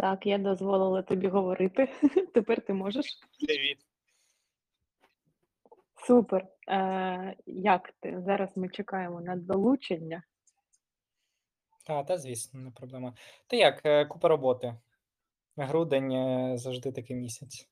[0.00, 1.88] Так, я дозволила тобі говорити.
[2.34, 3.18] Тепер ти можеш.
[3.46, 3.78] Привіт.
[6.06, 6.46] Супер.
[6.68, 8.22] Е, як ти?
[8.26, 10.22] Зараз ми чекаємо на долучення.
[11.86, 13.14] Та, та, звісно, не проблема.
[13.46, 14.74] Та як, е, купа роботи.
[15.56, 17.68] Грудень е, завжди такий місяць.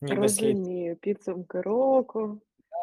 [0.00, 0.56] Ніби слід.
[0.56, 2.40] Розумію, підсумки року,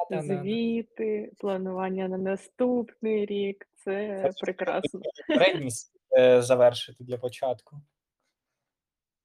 [0.09, 0.41] Да-да-да.
[0.41, 3.67] звіти, планування на наступний рік.
[3.75, 5.01] Це Хочу прекрасно.
[5.27, 7.82] попередній с- е, завершити для початку,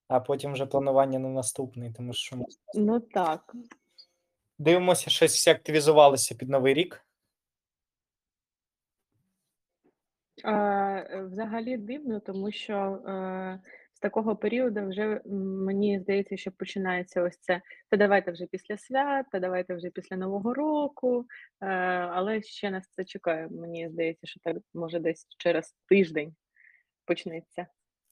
[0.09, 2.45] а потім вже планування на наступний, тому що ми
[2.75, 3.55] Ну так.
[4.59, 7.03] дивимося, щось всі активізувалися під новий рік.
[10.45, 13.61] Е, взагалі дивно, тому що е,
[13.95, 17.61] з такого періоду вже м, мені здається, що починається ось це.
[17.91, 21.27] Та давайте вже після свят, та давайте вже після Нового року.
[21.61, 21.67] Е,
[22.13, 23.49] але ще нас це чекає.
[23.49, 26.35] Мені здається, що так може десь через тиждень
[27.07, 27.67] почнеться.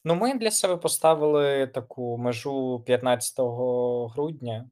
[0.04, 3.34] Ну, ми для себе поставили таку межу 15
[4.10, 4.70] грудня,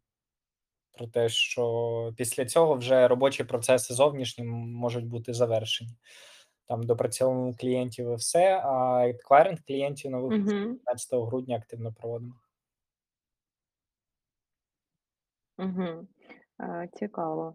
[0.93, 5.91] про те, що після цього вже робочі процеси зовнішні можуть бути завершені.
[6.69, 12.35] Там допрацьовуємо клієнтів і все, а еквайринг клієнтів нових Угу, 15 грудня активно проводимо.
[15.59, 16.07] угу.
[16.99, 17.55] Цікаво.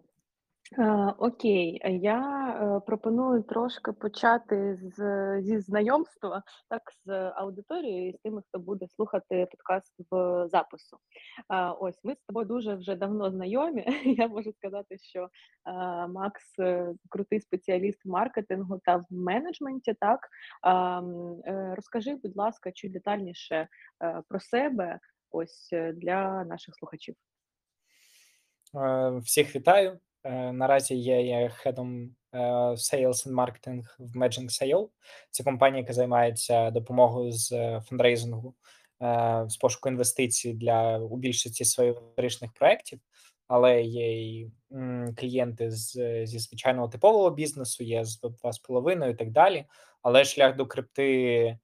[0.72, 4.96] Е, окей, е, я е, пропоную трошки почати з,
[5.42, 10.98] зі знайомства, так, з аудиторією і з тими, хто буде слухати подкаст в запису.
[11.52, 13.86] Е, ось ми з тобою дуже вже давно знайомі.
[14.18, 15.28] Я можу сказати, що е,
[16.06, 19.94] Макс е, крутий спеціаліст маркетингу та в менеджменті.
[20.00, 20.20] Так
[20.62, 23.68] А, м, е, розкажи, будь ласка, чуть детальніше
[24.28, 24.98] про себе,
[25.30, 27.14] ось для наших слухачів.
[29.22, 29.98] Всіх вітаю.
[30.24, 32.38] Е, Наразі є хедом е,
[32.70, 34.88] Sales and Marketing в Magic SEO.
[35.30, 38.54] Це компанія, яка займається допомогою з е, фандрейзингу,
[39.46, 43.00] з пошуку інвестицій для у більшості своїх річних проєктів,
[43.48, 44.50] але є й
[45.16, 45.92] клієнти з,
[46.26, 49.64] зі звичайного типового бізнесу, є з Web 2,5 і так далі.
[50.02, 51.58] Але шлях до крипти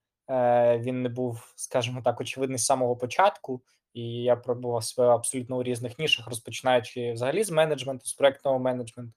[0.79, 3.63] він не був, скажімо так, очевидний з самого початку.
[3.95, 9.13] І я пробував себе абсолютно у різних нішах, розпочинаючи взагалі з менеджменту, з проектного менеджменту.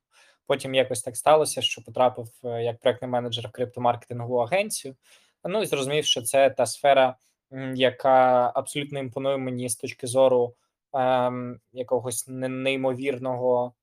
[0.46, 4.96] Потім якось так сталося, що потрапив е, як проектний менеджер в криптомаркетингову агенцію.
[5.44, 7.16] Ну і зрозумів, що це та сфера,
[7.76, 10.56] яка абсолютно імпонує мені з точки зору
[10.94, 13.74] ем, якогось неймовірного,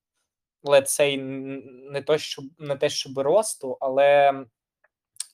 [0.62, 1.16] let's say,
[1.91, 4.32] не то, що не те, щоб росту, але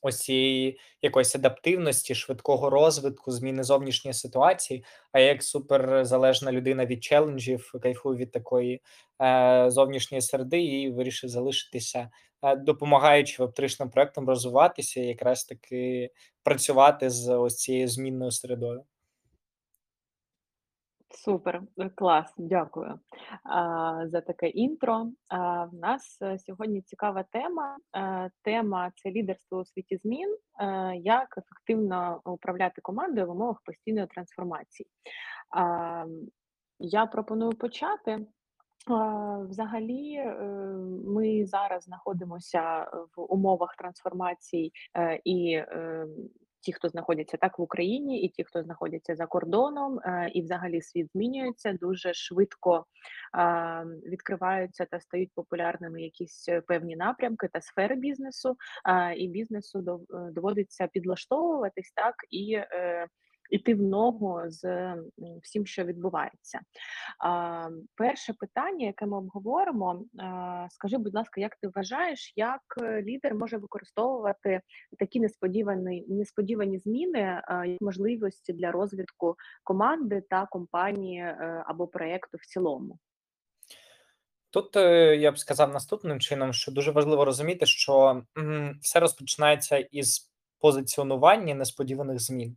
[0.03, 4.85] ось цієї якоїсь адаптивності, швидкого розвитку, зміни зовнішньої ситуації.
[5.13, 8.83] А я як суперзалежна людина від челенджів, кайфую від такої
[9.23, 12.11] е, зовнішньої середи і вирішив залишитися,
[12.43, 16.11] е, допомагаючи веб-тричним проектам розвиватися і якраз таки
[16.43, 18.85] працювати з ось цією змінною середою.
[21.11, 23.01] Супер, е, клас, дякую
[23.45, 25.13] а, за таке інтро.
[25.29, 27.77] А, в нас е, сьогодні цікава тема.
[27.97, 34.07] Е, Тема це лідерство у світі змін, е, як ефективно управляти командою в умовах постійної
[34.07, 34.89] трансформації.
[35.57, 36.05] А,
[36.79, 38.27] Я пропоную почати.
[39.49, 40.25] Взагалі,
[41.07, 45.63] ми зараз знаходимося в умовах трансформацій, е, і
[46.61, 50.83] ті, хто знаходяться так в Україні, і ті, хто знаходяться за кордоном, е, і взагалі
[50.83, 52.87] світ змінюється дуже швидко.
[54.07, 58.57] Відкриваються та стають популярними якісь е, певні напрямки та сфери бізнесу,
[59.17, 62.59] і бізнесу е, доводиться підлаштовуватись так і
[63.51, 64.95] іти в ногу з
[65.43, 66.61] всім, що відбувається.
[67.95, 70.05] Перше питання, яке ми обговоримо,
[70.71, 74.61] скажи, будь ласка, як ти вважаєш, як е, лідер може використовувати
[74.99, 82.47] такі несподівані, несподівані зміни як можливості для розвитку команди та компанії е, або проєкту в
[82.47, 82.99] цілому?
[84.51, 88.23] Тут е, я б сказав наступним чином, що дуже важливо розуміти, що
[88.81, 92.57] все розпочинається із позиціонування несподіваних змін.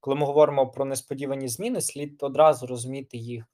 [0.00, 3.44] Коли ми говоримо про несподівані зміни, слід одразу розуміти їх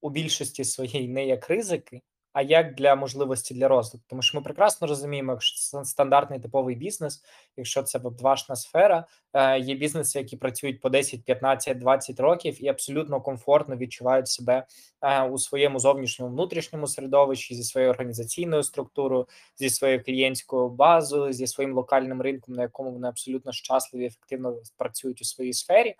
[0.00, 2.02] у більшості своїй не як ризики,
[2.32, 4.06] а як для можливості для розвитку.
[4.10, 7.22] Тому що ми прекрасно розуміємо, якщо це стандартний типовий бізнес,
[7.56, 12.68] якщо це веб-2 сфера, е, є бізнеси, які працюють по 10, 15, 20 років і
[12.68, 14.66] абсолютно комфортно відчувають себе
[15.02, 21.46] е, у своєму зовнішньому внутрішньому середовищі зі своєю організаційною структурою, зі своєю клієнтською базою, зі
[21.46, 25.94] своїм локальним ринком, на якому вони абсолютно щасливі, ефективно працюють у своїй сфері.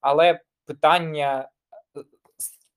[0.00, 1.48] Але питання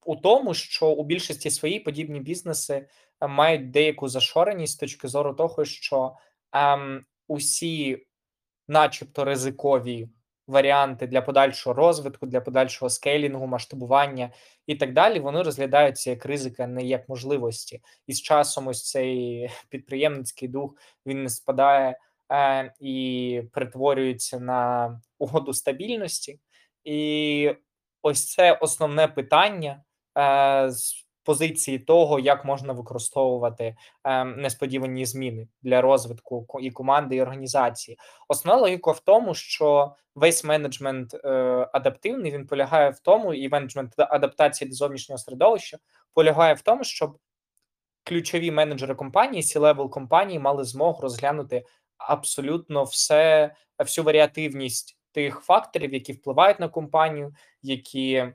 [0.06, 2.88] у тому, що у більшості своїй подібні бізнеси
[3.21, 6.15] е, мають деяку зашореність з точки зору того, що
[6.51, 8.06] ем, усі,
[8.68, 10.09] начебто, ризикові
[10.48, 14.31] варіанти для подальшого розвитку, для подальшого скейлінгу, масштабування
[14.68, 17.81] і так далі, вони розглядаються як ризики, а не як можливості.
[18.07, 20.75] І з часом ось цей підприємницький дух
[21.06, 22.00] він не спадає
[22.31, 26.39] е, і перетворюється на угоду стабільності.
[26.83, 27.51] І
[28.01, 29.83] ось це основне питання
[30.69, 37.98] з позиції того, як можна використовувати е, несподівані зміни для розвитку і команди, і організації.
[38.28, 41.30] Основна логіка в тому, що весь менеджмент е,
[41.74, 45.78] адаптивний він полягає в тому, і менеджмент адаптації до зовнішнього середовища
[46.14, 47.18] полягає в тому, щоб
[48.04, 51.66] ключові менеджери компанії, C-level компанії мали змогу розглянути
[51.98, 58.34] абсолютно все, всю варіативність тих факторів, які впливають на компанію, які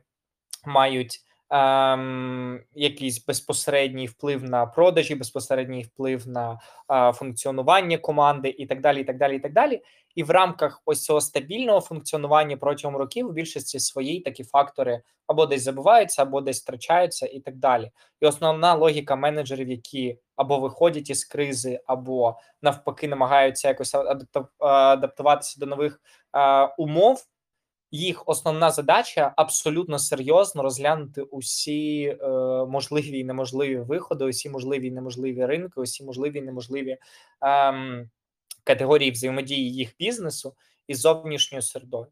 [0.65, 6.61] мають ем, якийсь безпосередній вплив на продажі, безпосередній вплив на
[6.91, 9.01] е, функціонування команди, і так далі.
[9.01, 9.83] І так далі, і так далі.
[10.15, 15.47] І в рамках ось цього стабільного функціонування протягом років у більшості своїй такі фактори або
[15.47, 17.91] десь забуваються, або десь втрачаються, і так далі.
[18.21, 23.95] І основна логіка менеджерів, які або виходять із кризи, або навпаки намагаються якось
[24.59, 26.01] адаптуватися до нових
[26.37, 27.27] е, умов
[27.91, 32.29] їх основна задача абсолютно серйозно розглянути усі е,
[32.69, 36.99] можливі і неможливі виходи, усі можливі і неможливі ринки, усі можливі і неможливі
[37.45, 38.09] е,
[38.65, 40.55] категорії взаємодії їх бізнесу
[40.87, 42.07] із зовнішньою середою.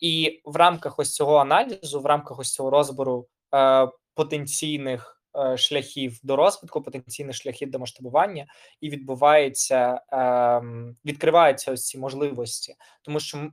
[0.00, 6.18] І в рамках ось цього аналізу, в рамках ось цього розбору е, потенційних е, шляхів
[6.22, 8.46] до розвитку, потенційних шляхів до масштабування,
[8.80, 10.62] і відбувається, е,
[11.04, 13.50] відкриваються ось ці можливості, тому що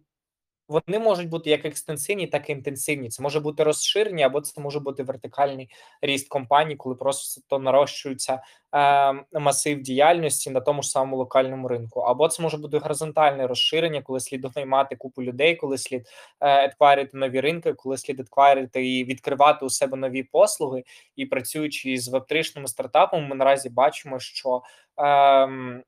[0.68, 3.10] вони можуть бути як екстенсивні, так і інтенсивні.
[3.10, 5.70] Це може бути розширення, або це може бути вертикальний
[6.02, 8.42] ріст компаній, коли просто нарощується
[8.76, 12.00] е, масив діяльності на тому ж самому локальному ринку.
[12.00, 16.08] Або це може бути горизонтальне розширення, коли слід наймати купу людей, коли слід
[16.42, 20.84] е, нові ринки, коли слід етквайрити і відкривати у себе нові послуги.
[21.16, 24.62] І працюючи з веб-тришними стартапами, ми наразі бачимо, що
[25.00, 25.84] е,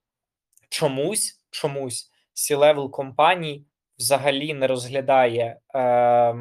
[0.70, 3.66] чомусь чомусь C-level компаній
[4.00, 6.36] взагалі не розглядає е,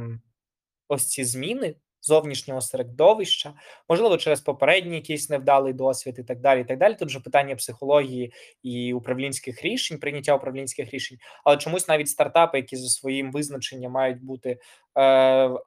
[0.88, 3.54] ось ці зміни зовнішнього середовища,
[3.88, 6.60] можливо, через попередній якийсь невдалий досвід і так далі.
[6.60, 6.94] і так далі.
[6.94, 8.32] Тут вже питання психології
[8.62, 14.22] і управлінських рішень, прийняття управлінських рішень, але чомусь навіть стартапи, які за своїм визначенням мають
[14.22, 14.58] бути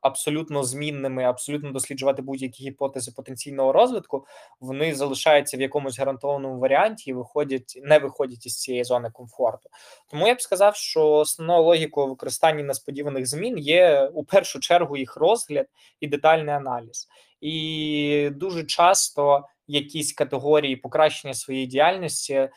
[0.01, 4.25] абсолютно змінними, абсолютно досліджувати будь-які гіпотези потенційного розвитку,
[4.59, 9.69] вони залишаються в якомусь гарантованому варіанті і виходять, не виходять із цієї зони комфорту.
[10.09, 15.17] Тому я б сказав, що основною логікою використання несподіваних змін є у першу чергу їх
[15.17, 15.67] розгляд
[15.99, 17.07] і детальний аналіз,
[17.41, 22.49] і дуже часто якісь категорії покращення своєї діяльності,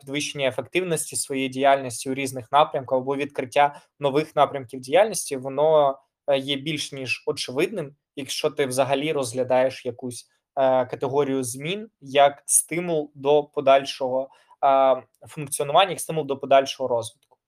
[0.00, 5.94] підвищення ефективності своєї діяльності у різних напрямках або відкриття нових напрямків діяльності, воно е,
[6.38, 13.44] є більш ніж очевидним, якщо ти взагалі розглядаєш якусь е, категорію змін як стимул до
[13.44, 14.28] подальшого
[14.64, 17.38] е, функціонування, як стимул до подальшого розвитку.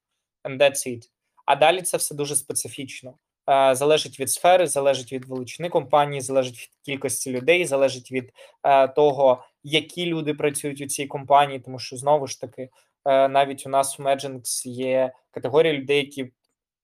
[0.44, 1.02] And that's it.
[1.46, 3.14] А далі це все дуже специфічно.
[3.50, 8.32] Е, залежить від сфери, залежить від величини компанії, залежить від кількості людей, залежить від
[8.62, 12.62] е, того, які люди працюють у цій компанії, тому що знову ж таки,
[13.05, 16.32] е, навіть у нас в Magix є категорія людей, які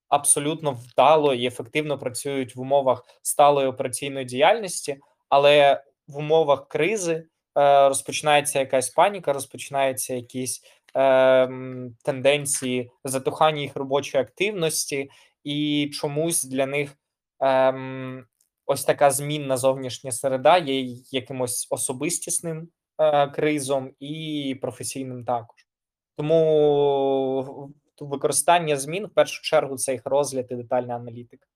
[0.09, 4.99] абсолютно вдало і ефективно працюють в умовах сталої операційної діяльності,
[5.29, 7.27] але в умовах кризи
[7.88, 10.62] розпочинається якась паніка, розпочинаються якісь
[12.05, 15.11] тенденції затухання їх робочої активності
[15.45, 16.97] і чомусь для них
[17.41, 18.27] ем,
[18.67, 25.67] ось така змінна зовнішня середа є якимось особистісним е, кризом і професійним також.
[26.17, 27.73] Тому
[28.07, 31.47] використання змін в першу чергу це їх розгляд і детальна аналітика.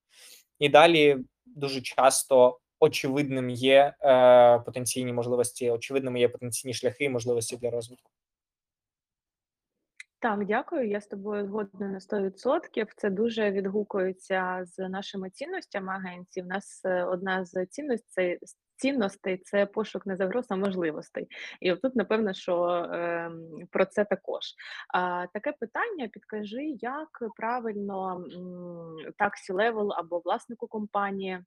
[0.59, 7.57] І далі дуже часто очевидним є е, потенційні можливості, очевидними є потенційні шляхи і можливості
[7.57, 8.11] для розвитку.
[10.19, 10.89] Так, дякую.
[10.89, 12.87] Я з тобою згодна на 100%.
[12.95, 16.43] Це дуже відгукується з нашими цінностями агенції.
[16.43, 18.39] У нас е, одна з цінностей
[18.83, 21.27] цінностей це пошук не загроз, а можливостей.
[21.61, 23.31] І тут, напевно, що е,
[23.71, 24.41] про це також.
[24.93, 28.25] А, Таке питання: підкажи, як правильно
[29.17, 31.39] так C-level або власнику компанії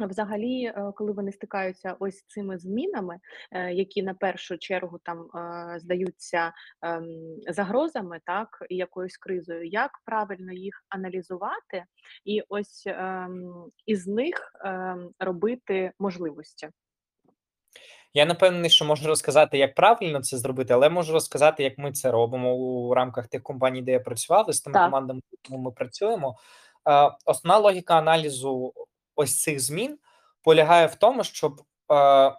[0.00, 3.18] Взагалі, е, коли вони стикаються ось цими змінами,
[3.52, 7.06] е, які на першу чергу там е, здаються ем,
[7.48, 11.84] загрозами, так і якоюсь кризою, як правильно їх аналізувати,
[12.24, 16.68] і ось ем, із них ем, робити можливості?
[18.14, 22.10] Я напевний, що можу розказати, як правильно це зробити, але можу розказати, як ми це
[22.10, 24.84] робимо у рамках тих компаній, де я працював, і з тими так.
[24.84, 25.20] командами,
[25.50, 26.36] ми працюємо.
[27.24, 28.72] Основна логіка аналізу
[29.16, 29.98] ось цих змін
[30.42, 31.62] полягає в тому, щоб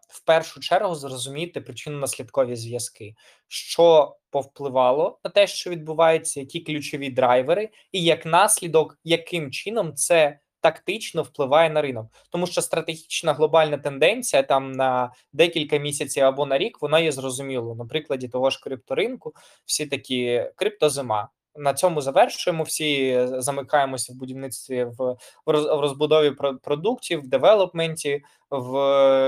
[0.10, 3.16] в першу чергу зрозуміти причинно-наслідкові зв'язки,
[3.48, 10.40] що повпливало на те, що відбувається, які ключові драйвери, і як наслідок, яким чином це
[10.62, 16.58] тактично впливає на ринок, тому що стратегічна глобальна тенденція там на декілька місяців або на
[16.58, 17.76] рік вона є зрозуміло.
[17.76, 19.34] На прикладі того ж крипторинку,
[19.66, 21.30] всі такі криптозима.
[21.58, 22.64] На цьому завершуємо.
[22.64, 26.32] Всі замикаємося в будівництві в розбудові
[26.64, 28.74] продуктів, в девелопменті, в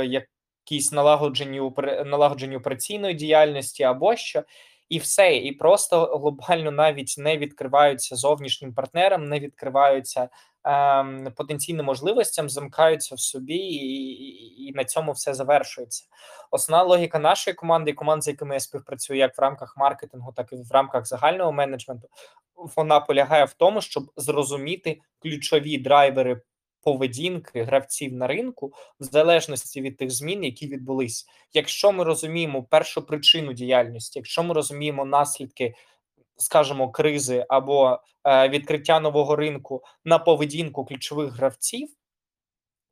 [0.06, 1.72] якійсь налагодженні
[2.06, 4.44] налагодженні операційної діяльності або що.
[4.90, 10.30] І все, і просто глобально навіть не відкриваються зовнішнім партнерам, не відкриваються
[11.36, 16.06] потенційним можливостям, замкаються в собі, і, і і, на цьому все завершується.
[16.52, 20.54] Основна логіка нашої команди, і команд, з якими я співпрацюю, як в рамках маркетингу, так
[20.54, 22.08] і в рамках загального менеджменту,
[22.76, 26.42] вона полягає в тому, щоб зрозуміти ключові драйвери
[26.82, 31.26] поведінки гравців на ринку в залежності від тих змін, які відбулись.
[31.54, 35.74] Якщо ми розуміємо першу причину діяльності, якщо ми розуміємо наслідки,
[36.38, 41.90] скажімо, кризи або е, відкриття нового ринку на поведінку ключових гравців,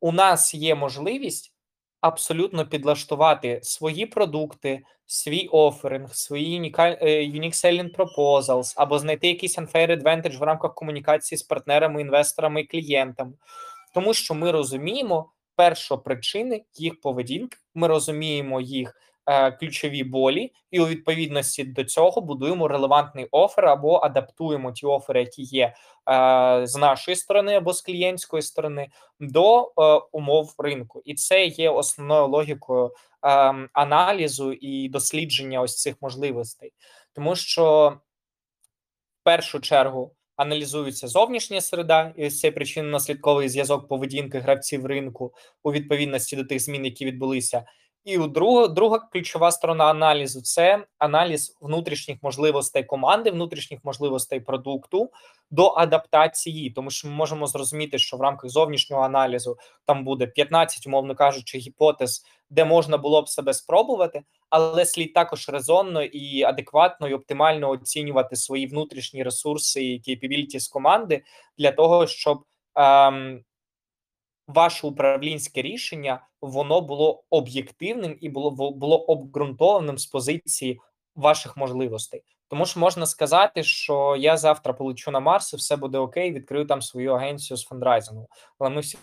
[0.00, 1.52] у нас є можливість.
[2.00, 10.02] Абсолютно підлаштувати свої продукти, свій оферинг, свої е, unique selling proposals, або знайти якийсь unfair
[10.02, 13.32] advantage в рамках комунікації з партнерами, інвесторами і клієнтами
[13.96, 18.94] тому що ми розуміємо першопричини їх поведінки, ми розуміємо їх
[19.60, 25.42] ключові болі, і у відповідності до цього будуємо релевантний офер або адаптуємо ті офери, які
[25.42, 25.74] є е,
[26.66, 28.88] з нашої сторони або з клієнтської сторони,
[29.20, 32.90] до е, умов ринку, і це є основною логікою е,
[33.72, 36.72] аналізу і дослідження ось цих можливостей,
[37.12, 37.96] тому що
[39.20, 45.72] в першу чергу аналізується зовнішня середа, і ось цей причинно-наслідковий зв'язок поведінки гравців ринку у
[45.72, 47.64] відповідності до тих змін, які відбулися.
[48.06, 55.10] І у друга, друга ключова сторона аналізу це аналіз внутрішніх можливостей команди, внутрішніх можливостей продукту
[55.50, 60.86] до адаптації, тому що ми можемо зрозуміти, що в рамках зовнішнього аналізу там буде 15,
[60.86, 67.08] умовно кажучи, гіпотез, де можна було б себе спробувати, але слід також резонно і адекватно
[67.08, 71.22] і оптимально оцінювати свої внутрішні ресурси і з команди
[71.58, 72.44] для того, щоб
[72.74, 73.44] ем,
[74.46, 80.80] ваше управлінське рішення воно було об'єктивним і було було обґрунтованим з позиції
[81.14, 82.22] ваших можливостей.
[82.48, 86.66] Тому що можна сказати, що я завтра полечу на Марс, і все буде окей, відкрию
[86.66, 88.28] там свою агенцію з фандрайзингу.
[88.58, 88.98] Але ми всі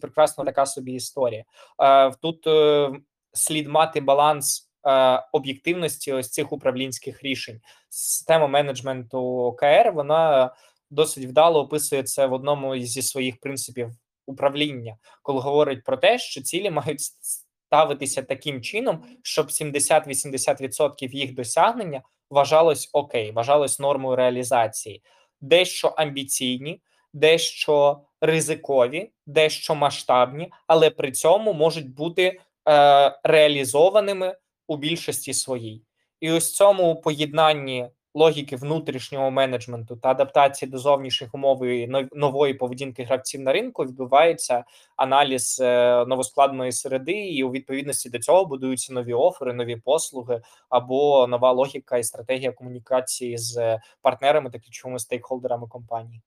[0.00, 1.44] прекрасно така собі історія.
[1.82, 2.90] Е, Тут е,
[3.32, 7.60] слід мати баланс е, об'єктивності ось цих управлінських рішень.
[7.88, 10.50] Система менеджменту ОКР вона
[10.90, 13.90] досить вдало описує це в одному зі своїх принципів
[14.26, 22.02] управління, коли говорить про те, що цілі мають ставитися таким чином, щоб 70-80% їх досягнення
[22.30, 25.02] вважалось окей, вважалось нормою реалізації,
[25.40, 35.34] дещо амбіційні, дещо ризикові, дещо масштабні, але при цьому можуть бути е, реалізованими у більшості
[35.34, 35.84] своїй.
[36.20, 43.04] І ось цьому поєднанні логіки внутрішнього менеджменту та адаптації до зовнішніх умов і нової поведінки
[43.04, 44.64] гравців на ринку відбувається
[44.96, 51.26] аналіз е, новоскладної середи, і у відповідності до цього будуються нові офери, нові послуги або
[51.26, 56.22] нова логіка і стратегія комунікації з партнерами та ключовими стейкхолдерами компанії.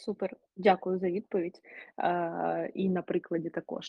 [0.00, 1.60] Супер, дякую за відповідь
[1.98, 3.86] е, і на прикладі також.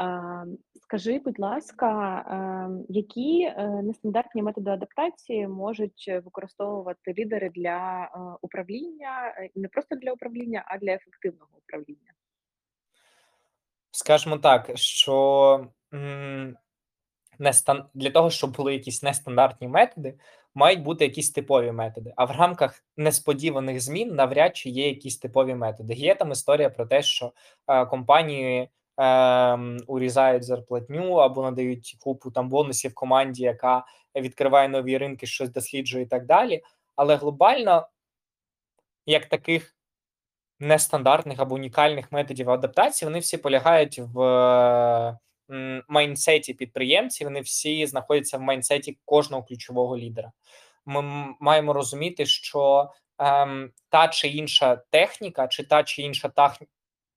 [0.00, 0.46] Е,
[0.82, 3.50] скажи, будь ласка, е, які
[3.82, 10.78] нестандартні методи адаптації можуть використовувати лідери для е, управління, е, не просто для управління, а
[10.78, 12.12] для ефективного управління?
[13.90, 15.66] Скажемо так, що
[17.94, 20.14] для того, щоб були якісь нестандартні методи,
[20.54, 22.12] мають бути якісь типові методи.
[22.16, 25.94] А в рамках несподіваних змін навряд чи є якісь типові методи.
[25.94, 27.32] Є там історія про те, що
[27.66, 28.68] е, компанії
[29.00, 33.84] е, урізають зарплатню або надають купу там бонусів команді, яка
[34.16, 36.62] відкриває нові ринки, щось досліджує і так далі.
[36.96, 37.88] Але глобально,
[39.06, 39.76] як таких
[40.60, 44.18] нестандартних або унікальних методів адаптації, вони всі полягають в
[45.88, 50.32] майнсеті підприємців, вони всі знаходяться в майнсеті кожного ключового лідера.
[50.86, 51.02] Ми
[51.40, 56.30] маємо розуміти, що ем, та чи інша техніка, чи та чи інша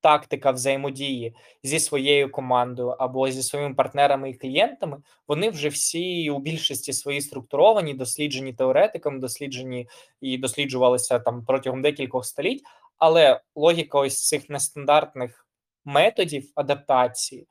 [0.01, 4.97] тактика взаємодії зі своєю командою або зі своїми партнерами і клієнтами,
[5.27, 9.87] вони вже всі у більшості свої структуровані, досліджені теоретиками, досліджені
[10.21, 12.63] і досліджувалися там протягом декількох століть.
[12.97, 15.47] Але логіка ось цих нестандартних
[15.85, 17.47] методів адаптації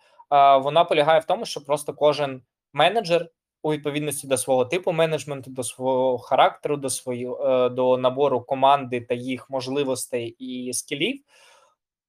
[0.59, 3.29] вона полягає в тому, що просто кожен менеджер
[3.63, 9.01] у відповідності до свого типу менеджменту, до свого характеру, до свої, е, до набору команди
[9.01, 11.21] та їх можливостей і скілів,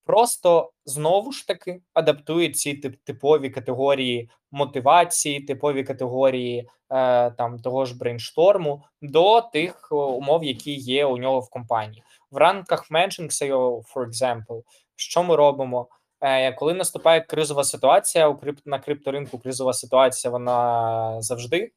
[0.06, 7.86] просто знову ж таки адаптує ці тип, типові категорії мотивації, типові категорії е, там того
[7.86, 12.04] ж брейншторму до тих умов, які є у нього в компанії.
[12.32, 14.64] В рамках SEO, for example,
[14.96, 15.88] що ми робимо?
[16.24, 18.60] Е, коли наступає кризова ситуація, у крип...
[18.66, 21.72] на крипторинку кризова ситуація вона завжди.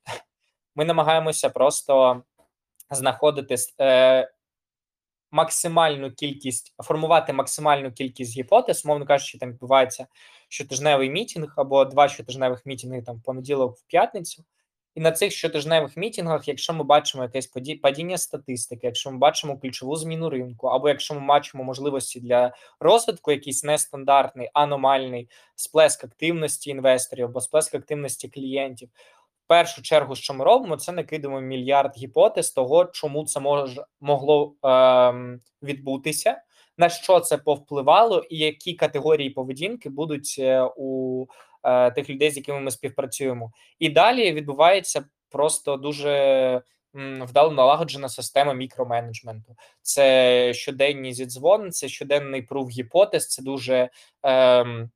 [0.74, 2.22] Ми намагаємося просто
[2.90, 4.30] знаходити е,
[5.30, 10.06] максимальну кількість, формувати максимальну кількість гіпотез, мовно кажучи, там відбувається
[10.48, 14.44] щотижневий мітінг або два щотижневих мітинги там в понеділок, в п'ятницю.
[14.96, 19.96] І на цих щотижневих мітингах, якщо ми бачимо якесь падіння статистики, якщо ми бачимо ключову
[19.96, 27.24] зміну ринку, або якщо ми бачимо можливості для розвитку, якийсь нестандартний, аномальний сплеск активності інвесторів
[27.24, 28.88] або сплеск активності клієнтів,
[29.44, 34.54] в першу чергу, що ми робимо, це накидуємо мільярд гіпотез того, чому це може могло
[34.64, 36.42] е, відбутися,
[36.78, 41.26] на що це повпливало, і які категорії поведінки будуть е, у
[41.94, 43.52] тих людей, з якими ми співпрацюємо.
[43.78, 46.62] І далі відбувається просто дуже
[46.96, 49.56] вдало налагоджена система мікроменеджменту.
[49.82, 53.90] Це щоденні зідзвони, це щоденний прув гіпотез, це дуже
[54.22, 54.90] ем,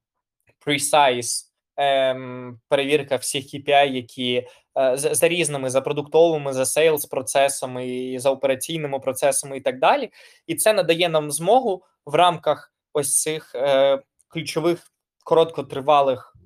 [0.66, 1.44] precise
[1.76, 4.46] ем, перевірка всіх KPI, які
[4.78, 10.10] е, за різними за продуктовими, за сейлс процесами, за операційними процесами і так далі.
[10.46, 14.92] І це надає нам змогу в рамках ось цих е, ключових
[15.24, 16.36] короткотривалих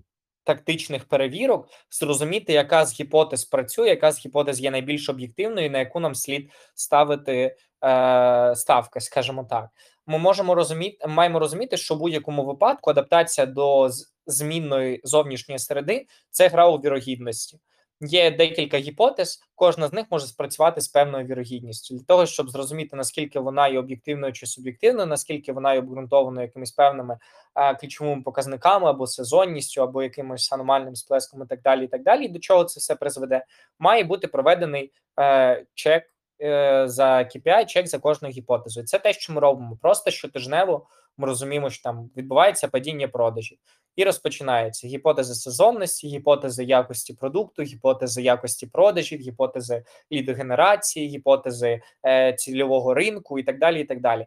[0.44, 6.00] тактичних перевірок зрозуміти, яка з гіпотез працює, яка з гіпотез є найбільш об'єктивною, на яку
[6.00, 9.68] нам слід ставити е, ставки, скажімо так.
[10.06, 13.90] Ми можемо розуміти, маємо розуміти, що в будь-якому випадку адаптація до
[14.26, 17.58] змінної зовнішньої середи це гра у вірогідності.
[18.00, 22.96] Є декілька гіпотез, кожна з них може спрацювати з певною вірогідністю для того, щоб зрозуміти
[22.96, 27.18] наскільки вона є об'єктивною чи суб'єктивною, наскільки вона є обґрунтованою якимись певними
[27.54, 31.84] а, ключовими показниками або сезонністю, або якимось аномальним сплеском, і так далі.
[31.84, 32.24] І так далі.
[32.24, 33.44] І до чого це все призведе?
[33.78, 36.04] Має бути проведений е, чек
[36.42, 38.86] е, за KPI, чек за кожною гіпотезою.
[38.86, 39.78] Це те, що ми робимо.
[39.82, 43.58] Просто щотижнево ми розуміємо, що там відбувається падіння продажів
[43.96, 52.94] і розпочинається гіпотези сезонності, гіпотези якості продукту, гіпотези якості продажів, гіпотези лідогенерації, гіпотези е, цільового
[52.94, 53.80] ринку і так далі.
[53.80, 54.26] і так далі.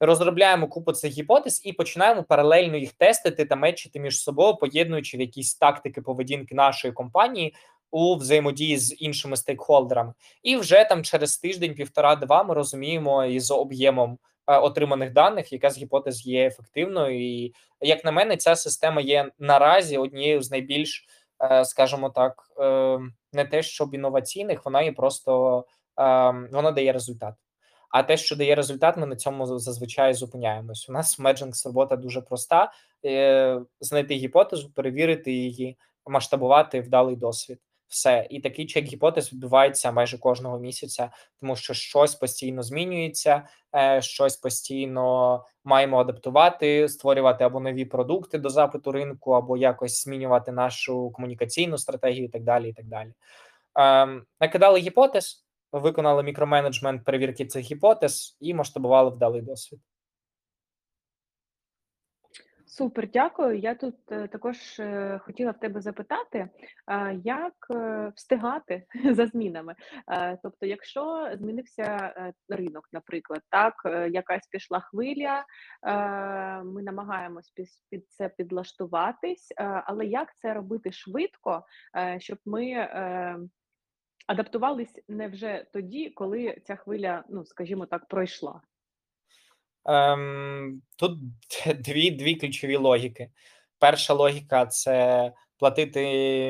[0.00, 5.20] Розробляємо купу цих гіпотез і починаємо паралельно їх тестити та мечити між собою, поєднуючи в
[5.20, 7.54] якісь тактики поведінки нашої компанії
[7.90, 10.12] у взаємодії з іншими стейкхолдерами.
[10.42, 16.26] І вже там через тиждень, півтора-два, ми розуміємо із об'ємом отриманих даних, яка з гіпотез
[16.26, 21.06] є ефективною, і як на мене, ця система є наразі однією з найбільш,
[21.42, 22.98] е, скажімо так, е,
[23.32, 25.64] не те, щоб інноваційних, вона є просто
[26.52, 27.34] вона дає результат.
[27.90, 30.88] А те, що дає результат, ми на цьому зазвичай зупиняємось.
[30.88, 32.72] У нас Меджинкс робота дуже проста:
[33.80, 37.58] знайти гіпотезу, перевірити її, масштабувати вдалий досвід
[37.92, 38.26] все.
[38.30, 44.36] І такий чек гіпотез відбувається майже кожного місяця, тому що щось постійно змінюється, е, щось
[44.36, 51.78] постійно маємо адаптувати, створювати або нові продукти до запиту ринку, або якось змінювати нашу комунікаційну
[51.78, 52.68] стратегію, і так далі.
[52.68, 53.12] і так далі.
[53.74, 59.80] Ем, накидали гіпотез, виконали мікроменеджмент перевірки цих гіпотез і масштабували вдалий досвід.
[62.72, 63.58] Супер, дякую.
[63.58, 66.48] Я тут е, також е, хотіла в тебе запитати,
[67.24, 69.74] як е, встигати за змінами?
[70.42, 72.14] Тобто, якщо змінився
[72.48, 73.74] ринок, наприклад, так,
[74.10, 75.44] якась пішла хвиля,
[76.64, 77.52] ми намагаємось
[77.90, 79.52] під, це підлаштуватись,
[79.86, 81.64] але як це робити швидко,
[82.18, 82.88] щоб ми
[84.26, 88.60] адаптувались не вже тоді, коли ця хвиля, ну скажімо так, пройшла?
[89.84, 91.18] Ем, Тут
[91.74, 93.30] дві дві ключові логіки.
[93.78, 96.00] Перша логіка це платити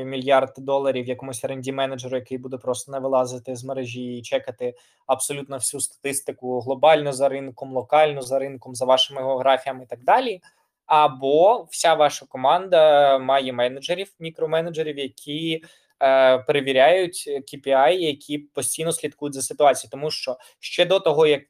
[0.05, 4.75] мільярд доларів якомусь rd менеджеру, який буде просто не вилазити з мережі і чекати
[5.07, 10.41] абсолютно всю статистику глобально за ринком, локально за ринком, за вашими географіями і так далі.
[10.87, 15.65] Або вся ваша команда має менеджерів, мікроменеджерів, які
[16.03, 21.43] е, перевіряють KPI, які постійно слідкують за ситуацією, тому що ще до того, як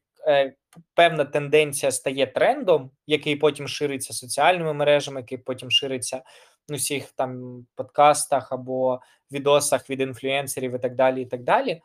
[0.95, 6.23] певна тенденція стає трендом, який потім шириться соціальними мережами, який потім шириться
[6.69, 9.01] в усіх там подкастах або
[9.33, 11.23] відосах від інфлюенсерів і так далі.
[11.23, 11.83] і так далі.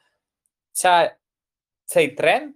[0.71, 1.15] Ця,
[1.86, 2.54] Цей тренд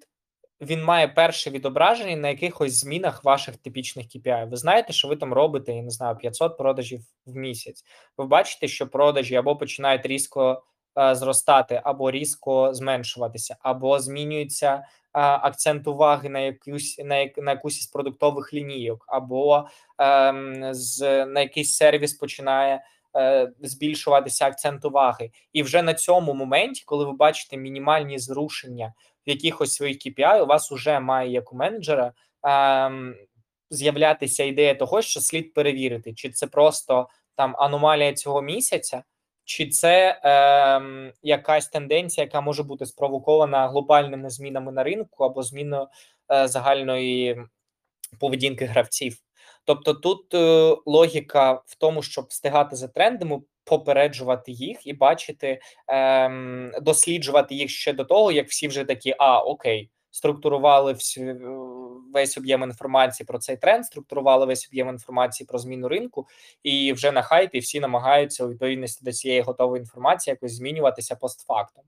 [0.62, 4.50] він має перше відображення на якихось змінах ваших типічних KPI.
[4.50, 7.84] Ви знаєте, що ви там робите, я не знаю, 500 продажів в місяць.
[8.18, 10.64] Ви бачите, що продажі або починають різко
[11.00, 17.80] е, зростати, або різко зменшуватися, або змінюється е, акцент уваги на якусь на, на якусь
[17.80, 19.68] із продуктових лінійок, або
[20.02, 20.34] е,
[20.72, 22.84] з на якийсь сервіс починає.
[23.16, 28.94] Е, збільшуватися акцент уваги, і вже на цьому моменті, коли ви бачите мінімальні зрушення
[29.28, 33.16] в якихось своїх KPI у вас вже має як у менеджера ем,
[33.70, 39.04] з'являтися ідея того, що слід перевірити, чи це просто там аномалія цього місяця,
[39.46, 45.88] чи це ем, якась тенденція, яка може бути спровокована глобальними змінами на ринку або зміною
[46.32, 47.42] е, загальної
[48.20, 49.18] поведінки гравців.
[49.66, 56.72] Тобто тут е, логіка в тому, щоб встигати за трендами, попереджувати їх і бачити, ем,
[56.82, 61.81] досліджувати їх ще до того, як всі вже такі, а окей, структурували всю,
[62.14, 66.28] весь об'єм інформації про цей тренд, структурували весь об'єм інформації про зміну ринку,
[66.64, 71.84] і вже на хайпі всі намагаються у відповідності до цієї готової інформації якось змінюватися постфактом.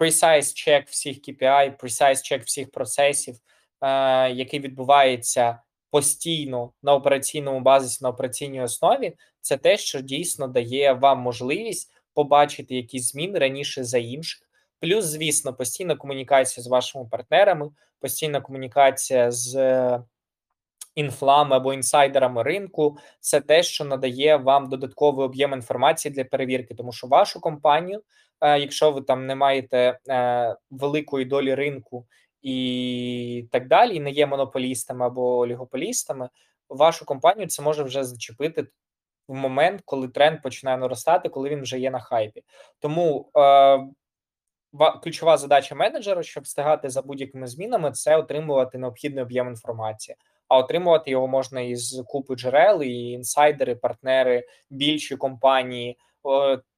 [0.00, 3.36] Precise check всіх KPI, precise check всіх процесів,
[3.80, 5.58] е, який відбувається
[5.90, 12.74] постійно на операційному базисі, на операційній основі, це те, що дійсно дає вам можливість побачити
[12.74, 14.49] якісь зміни раніше за інших.
[14.80, 20.02] Плюс, звісно, постійна комунікація з вашими партнерами, постійна комунікація з е,
[20.94, 26.92] інфлами або інсайдерами ринку, це те, що надає вам додатковий об'єм інформації для перевірки, тому
[26.92, 28.02] що вашу компанію,
[28.40, 32.06] е, якщо ви там не маєте е, великої долі ринку
[32.42, 36.28] і так далі, і не є монополістами або олігополістами,
[36.68, 38.66] вашу компанію це може вже зачепити
[39.28, 42.42] в момент, коли тренд починає наростати, коли він вже є на хайпі.
[42.78, 43.40] Тому е,
[45.02, 50.16] ключова задача менеджера, щоб встигати за будь-якими змінами, це отримувати необхідний об'єм інформації.
[50.48, 55.98] А отримувати його можна із купи джерел, і інсайдери, партнери, більші компанії,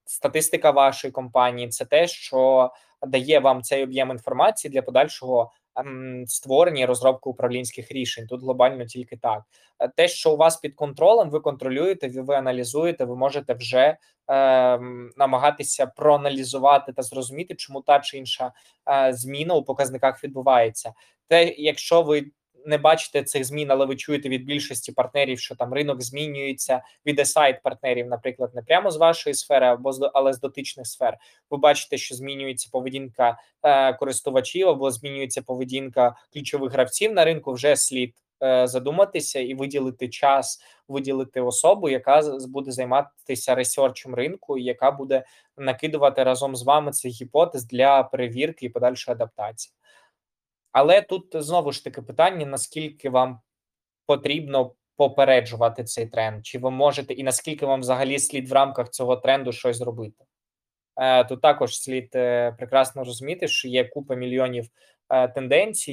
[0.04, 2.70] статистика вашої компанії це те, що
[3.06, 8.26] дає вам цей об'єм інформації для подальшого ем, створення і розробки управлінських рішень.
[8.26, 9.42] Тут глобально тільки так.
[9.78, 13.78] Е, те, що у вас під контролем, ви контролюєте, ви, ви аналізуєте, ви можете вже
[13.78, 13.96] е,
[15.16, 18.52] намагатися проаналізувати та зрозуміти, чому та чи інша
[18.90, 20.92] е, зміна у показниках відбувається.
[21.28, 22.24] Те, якщо ви
[22.66, 27.28] не бачите цих змін, але ви чуєте від більшості партнерів, що там ринок змінюється від
[27.28, 31.16] сайт партнерів, наприклад, не прямо з вашої сфери, або з але з дотичних сфер.
[31.50, 37.52] Ви бачите, що змінюється поведінка е, користувачів або змінюється поведінка ключових гравців на ринку.
[37.52, 44.64] Вже слід е, задуматися і виділити час, виділити особу, яка буде займатися ресерчем ринку, і
[44.64, 45.24] яка буде
[45.56, 49.74] накидувати разом з вами цих гіпотез для перевірки і подальшої адаптації.
[50.72, 53.40] Але тут знову ж таки питання: наскільки вам
[54.06, 59.16] потрібно попереджувати цей тренд, чи ви можете, і наскільки вам взагалі слід в рамках цього
[59.16, 60.24] тренду щось зробити?
[60.96, 64.68] Е, тут також слід е, прекрасно розуміти, що є купа мільйонів
[65.08, 65.92] е, тенденцій,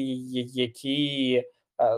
[0.54, 1.44] які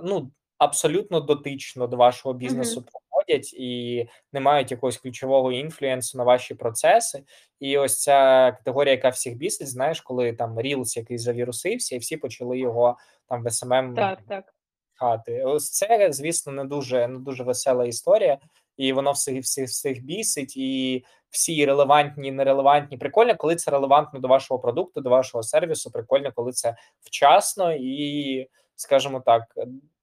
[0.04, 2.86] ну абсолютно дотично до вашого бізнесу
[3.22, 7.24] проходять і не мають якогось ключового інфлюенсу на ваші процеси.
[7.60, 12.18] І ось ця категорія, яка всіх бісить, знаєш, коли там Reels який завірусився, і всі
[12.18, 12.98] почали його
[13.30, 14.54] там в Так, так.
[14.94, 15.44] хати.
[15.44, 18.38] Ось це, звісно, не дуже не дуже весела історія,
[18.78, 22.98] і воно всіх всіх всіх бісить, і всі релевантні, нерелевантні.
[22.98, 25.92] Прикольно, коли це релевантно до вашого продукту, до вашого сервісу.
[25.92, 29.44] Прикольно, коли це вчасно і, скажімо так,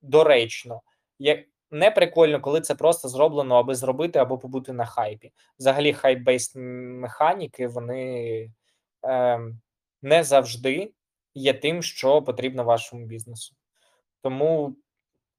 [0.03, 0.81] доречно.
[1.19, 1.39] Як
[1.71, 5.33] не прикольно, коли це просто зроблено, аби зробити або побути на хайпі.
[5.59, 6.59] Взагалі, хайп-бейст
[7.01, 8.51] механіки вони
[9.05, 9.41] е,
[10.03, 10.93] не завжди
[11.35, 13.57] є тим, що потрібно вашому бізнесу.
[14.23, 14.77] Тому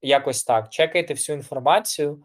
[0.02, 0.70] якось так.
[0.70, 2.24] Чекайте всю інформацію,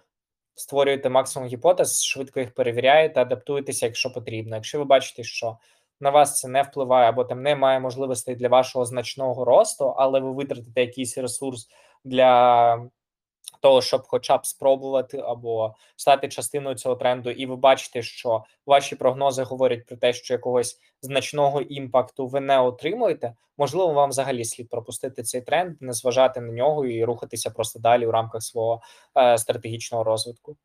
[0.54, 4.56] створюєте максимум гіпотез, швидко їх перевіряєте, адаптуєтеся, якщо потрібно.
[4.56, 5.58] Якщо ви бачите, що
[6.00, 10.32] на вас це не впливає, або там немає можливостей для вашого значного росту, але ви
[10.32, 11.68] витратите якийсь ресурс
[12.04, 12.88] для
[13.64, 18.96] того, щоб, хоча б спробувати або стати частиною цього тренду, і ви бачите, що ваші
[18.96, 23.34] прогнози говорять про те, що якогось значного імпакту ви не отримуєте.
[23.58, 28.06] Можливо, вам взагалі слід пропустити цей тренд, не зважати на нього і рухатися просто далі
[28.06, 28.80] в рамках свого
[29.16, 30.56] е, стратегічного розвитку.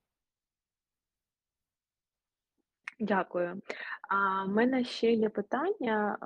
[3.00, 3.62] Дякую.
[4.10, 6.18] А в мене ще є питання.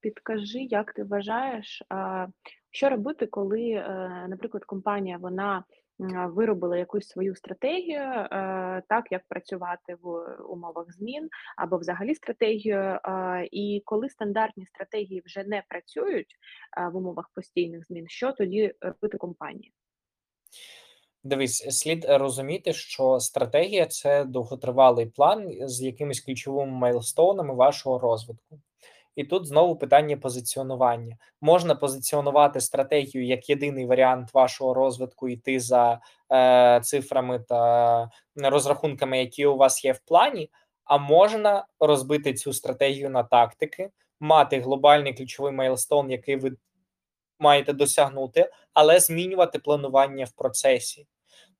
[0.00, 1.82] Підкажи, як ти вважаєш,
[2.70, 5.64] Що робити, коли, е, наприклад, компанія вона
[5.98, 8.28] виробила якусь свою стратегію, е,
[8.88, 13.00] так як працювати в умовах змін, або взагалі стратегію, е,
[13.52, 16.36] і коли стандартні стратегії вже не працюють
[16.78, 19.72] е, в умовах постійних змін, що тоді робити компанії?
[21.24, 28.60] Дивись, слід розуміти, що стратегія це довготривалий план з якимись ключовими майлстоунами вашого розвитку.
[29.16, 31.16] І тут знову питання позиціонування.
[31.40, 36.00] Можна позиціонувати стратегію як єдиний варіант вашого розвитку, йти за
[36.32, 40.50] е, цифрами та розрахунками, які у вас є в плані,
[40.84, 46.52] а можна розбити цю стратегію на тактики, мати глобальний ключовий мейлстоун, який ви
[47.38, 51.06] маєте досягнути, але змінювати планування в процесі.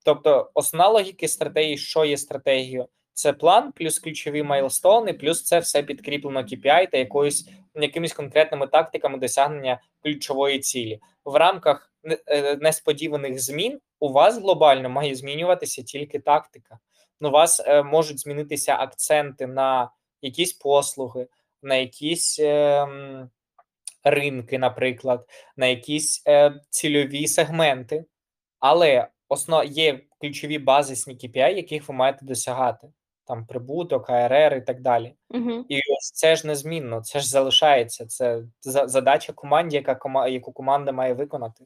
[0.04, 5.82] Тобто, основна логіки стратегії, що є стратегією, це план, плюс ключові майлстони, плюс це все
[5.82, 11.00] підкріплено KPI та якоюсь якимись конкретними тактиками досягнення ключової цілі.
[11.24, 11.92] В рамках
[12.26, 16.78] е, несподіваних змін у вас глобально має змінюватися тільки тактика.
[17.20, 19.90] Ну, у вас е, можуть змінитися акценти на
[20.22, 21.26] якісь послуги,
[21.62, 22.86] на якісь е,
[24.04, 28.04] ринки, наприклад, на якісь е, цільові сегменти,
[28.58, 32.88] але основ є ключові базисні KPI, яких ви маєте досягати
[33.26, 35.14] там прибуток, АРР і так далі.
[35.30, 35.64] Угу.
[35.68, 38.06] І ось це ж незмінно, це ж залишається.
[38.06, 41.64] Це задача команді, яка яку команда має виконати.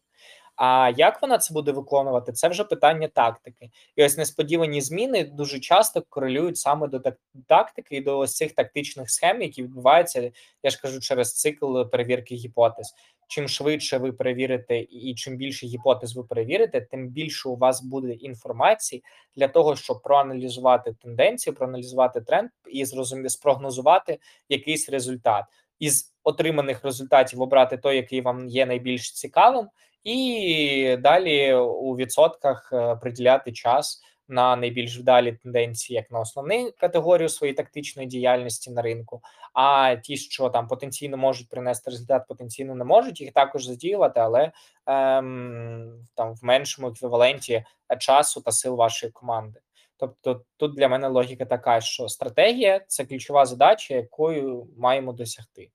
[0.56, 2.32] А як вона це буде виконувати?
[2.32, 3.70] Це вже питання тактики.
[3.96, 7.02] І ось несподівані зміни дуже часто корелюють саме до
[7.46, 10.30] тактики і до ось цих тактичних схем, які відбуваються,
[10.62, 12.94] я ж кажу, через цикл перевірки гіпотез
[13.30, 18.12] чим швидше ви перевірите, і чим більше гіпотез ви перевірите, тим більше у вас буде
[18.12, 19.04] інформації
[19.36, 25.44] для того, щоб проаналізувати тенденцію, проаналізувати тренд і зрозуміти спрогнозувати якийсь результат.
[25.78, 29.68] Із отриманих результатів обрати той, який вам є найбільш цікавим,
[30.04, 37.28] і далі у відсотках е, приділяти час на найбільш вдалі тенденції, як на основну категорію
[37.28, 39.22] своєї тактичної діяльності на ринку.
[39.52, 44.52] А ті, що там потенційно можуть принести результат, потенційно не можуть їх також задіювати, але
[44.86, 47.64] ем, там в меншому еквіваленті
[47.98, 49.60] часу та сил вашої команди.
[49.96, 55.70] Тобто тут для мене логіка така, що стратегія це ключова задача, якою маємо досягти.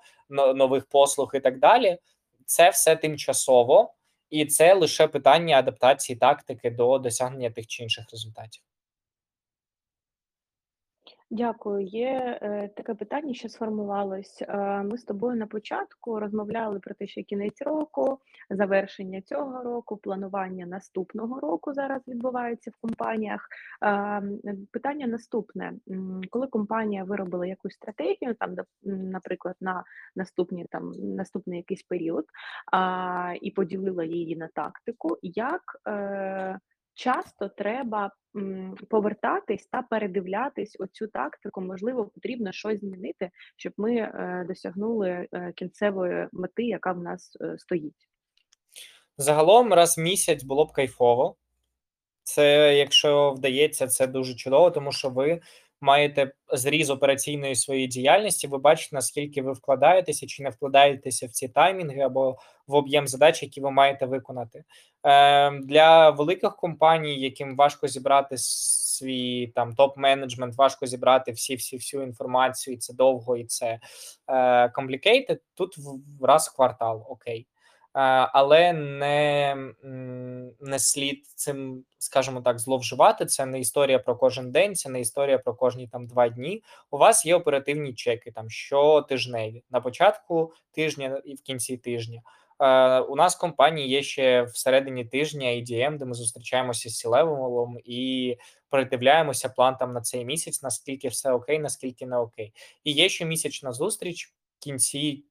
[0.54, 1.98] нових послуг, і так далі,
[2.46, 3.92] це все тимчасово
[4.34, 8.62] і це лише питання адаптації тактики до досягнення тих чи інших результатів.
[11.30, 11.86] Дякую.
[11.86, 14.42] Є е, таке питання, що сформувалось.
[14.42, 18.18] Е, ми з тобою на початку розмовляли про те, що кінець року,
[18.50, 23.48] завершення цього року, планування наступного року зараз відбувається в компаніях.
[23.84, 24.22] Е,
[24.72, 25.72] питання наступне:
[26.30, 29.84] коли компанія виробила якусь стратегію, там, наприклад, на
[30.16, 36.58] наступні там наступний якийсь період, е, і поділила її на тактику, як е,
[36.94, 38.10] часто треба
[38.90, 41.60] повертатись та передивлятись оцю тактику.
[41.60, 47.58] Можливо, потрібно щось змінити, щоб ми е, досягнули е, кінцевої мети, яка в нас е,
[47.58, 48.08] стоїть.
[49.16, 51.36] Загалом раз в місяць було б кайфово.
[52.22, 55.40] Це, якщо вдається, це дуже чудово, тому що ви
[55.84, 61.48] маєте зріз операційної своєї діяльності, ви бачите, наскільки ви вкладаєтеся чи не вкладаєтеся в ці
[61.48, 64.64] таймінги або в об'єм задач, які ви маєте виконати.
[65.02, 72.02] Е, Для великих компаній, яким важко зібрати свій там топ-менеджмент, важко зібрати всі всі всю
[72.02, 73.78] інформацію, і це довго, і це
[74.28, 77.46] е, complicated, Тут в раз в квартал, окей.
[77.94, 79.56] Але не
[80.60, 83.26] не слід цим, скажімо так, зловживати.
[83.26, 86.62] Це не історія про кожен день, це не історія про кожні там два дні.
[86.90, 92.22] У вас є оперативні чеки там щотижневі на початку тижня і в кінці тижня.
[93.08, 98.36] У нас в компанії є ще всередині тижня EDM, де ми зустрічаємося з сілевелом і
[98.70, 102.52] передивляємося план там на цей місяць, наскільки все окей, наскільки не окей.
[102.84, 105.24] І є ще місячна зустріч в кінці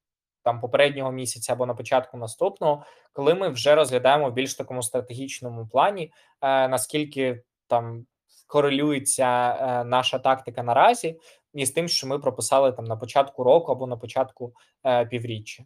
[0.43, 5.67] там попереднього місяця або на початку наступного, коли ми вже розглядаємо в більш такому стратегічному
[5.67, 8.06] плані, е, наскільки там
[8.47, 11.19] корелюється е, наша тактика наразі,
[11.53, 14.53] і з тим, що ми прописали там на початку року або на початку
[14.86, 15.63] е, півріччя.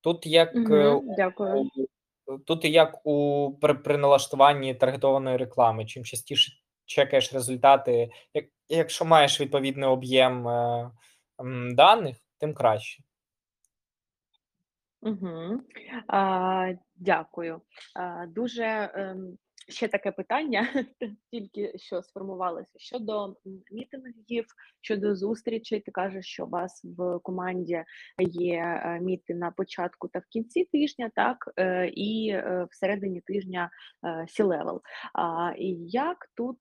[0.00, 1.70] Тут як Угу, дякую.
[2.46, 6.52] тут як у при, при налаштуванні таргетованої реклами, чим частіше
[6.86, 10.90] чекаєш результати, як, якщо маєш відповідний об'єм е,
[11.74, 13.02] даних, тим краще.
[15.00, 15.60] Угу.
[16.08, 17.60] А, Дякую.
[17.94, 19.38] А, Дуже ем,
[19.68, 20.68] ще таке питання,
[21.30, 23.36] тільки що сформувалося щодо
[23.70, 24.44] мітингів,
[24.80, 25.80] щодо зустрічей.
[25.80, 27.84] Ти кажеш, що у вас в команді
[28.28, 33.70] є е, міти на початку та в кінці тижня, так е, і е, всередині тижня
[34.28, 34.80] C-level.
[35.14, 35.52] А
[35.86, 36.58] як тут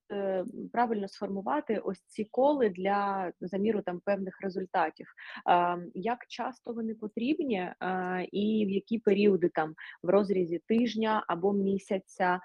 [0.73, 5.07] правильно сформувати ось ці коли для заміру там певних результатів?
[5.93, 7.71] Як часто вони потрібні,
[8.31, 12.39] і в які періоди там в розрізі тижня або місяця?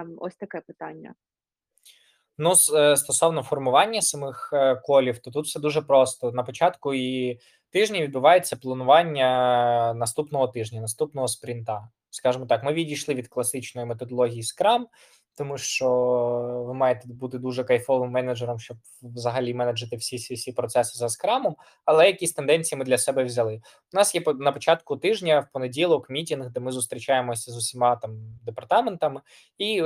[0.00, 1.14] Ем, ось таке питання.
[2.38, 6.32] Ну, е, стосовно формування самих е, колів, то тут все дуже просто.
[6.32, 7.38] На початку і
[7.70, 11.88] тижні відбувається планування наступного тижня, наступного спринта.
[12.10, 14.84] Скажімо так, ми відійшли від класичної методології Scrum,
[15.34, 15.88] тому що
[16.66, 21.56] ви маєте бути дуже кайфовим менеджером, щоб взагалі менеджити всі всі, всі процеси за скрамом.
[21.84, 23.54] Але якісь тенденції ми для себе взяли.
[23.92, 28.38] У нас є на початку тижня в понеділок мітінг, де ми зустрічаємося з усіма там
[28.42, 29.20] департаментами,
[29.58, 29.82] і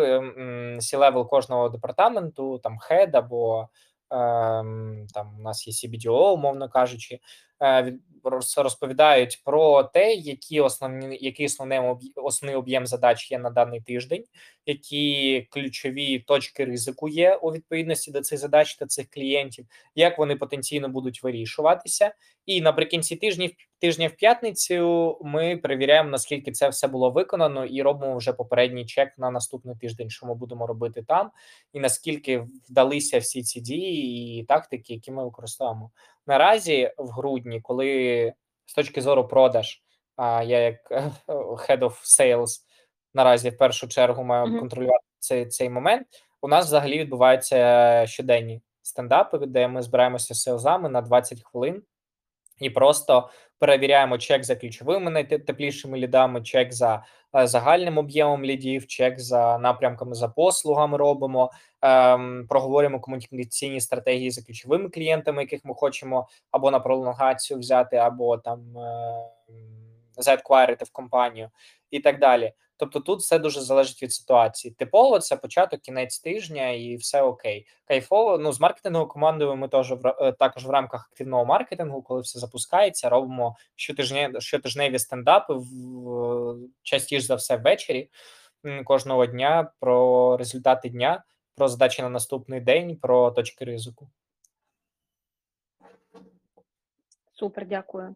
[0.80, 3.68] C-level кожного департаменту, там head або
[4.10, 7.18] ем, там у нас є CBDO, умовно кажучи.
[7.62, 7.98] Е,
[8.56, 11.80] розповідають про те, які основні який основний
[12.14, 14.24] основний об'єм задач є на даний тиждень,
[14.66, 20.36] які ключові точки ризику є у відповідності до цих задач та цих клієнтів, як вони
[20.36, 22.14] потенційно будуть вирішуватися,
[22.46, 28.16] і наприкінці тижня тижня в п'ятницю ми перевіряємо, наскільки це все було виконано, і робимо
[28.16, 31.30] вже попередній check на наступний тиждень, що ми будемо робити там,
[31.72, 35.90] і наскільки вдалися всі ці дії і тактики, які ми використовуємо
[36.28, 38.32] наразі в грудні, коли
[38.66, 39.82] з точки зору продаж,
[40.16, 40.90] а я як
[41.28, 42.60] head of sales
[43.14, 44.58] наразі в першу чергу маю mm -hmm.
[44.58, 46.06] контролювати цей цей момент.
[46.42, 51.82] У нас взагалі відбуваються щоденні стендапи, де ми збираємося з селзами на 20 хвилин
[52.60, 57.04] і просто перевіряємо чек за ключовими найтеплішими лідами, чек за
[57.36, 61.50] е, загальним об'ємом лідів, чек за напрямками за послугами робимо,
[61.82, 68.38] ем, проговорюємо комунікаційні стратегії за ключовими клієнтами, яких ми хочемо або на пролонгацію взяти, або
[68.38, 69.28] там е,
[70.84, 71.50] в компанію
[71.90, 72.52] і так далі.
[72.78, 74.74] Тобто тут все дуже залежить від ситуації.
[74.74, 77.66] Типово це початок, кінець тижня, і все окей.
[77.84, 78.38] Кайфово.
[78.38, 83.08] Ну з маркетинговою командою ми теж е, також в рамках активного маркетингу, коли все запускається,
[83.08, 85.64] робимо щотижневі, щотижневі стендапи в
[86.82, 88.10] частіше за все ввечері
[88.84, 91.24] кожного дня про результати дня,
[91.58, 94.08] про задачі на наступний день, про точки ризику.
[97.32, 98.14] Супер, дякую.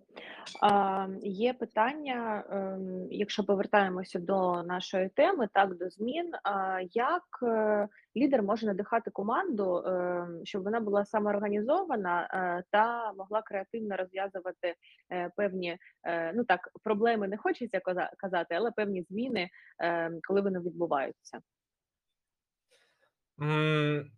[0.60, 6.32] А, Є питання, ем, якщо повертаємося до нашої теми, так до змін.
[6.44, 13.42] А, Як е, лідер може надихати команду, ем, щоб вона була самоорганізована е, та могла
[13.42, 14.74] креативно розв'язувати
[15.12, 15.78] е, певні
[16.34, 17.80] ну так проблеми не хочеться
[18.16, 21.40] казати, але певні зміни, ем, коли вони відбуваються?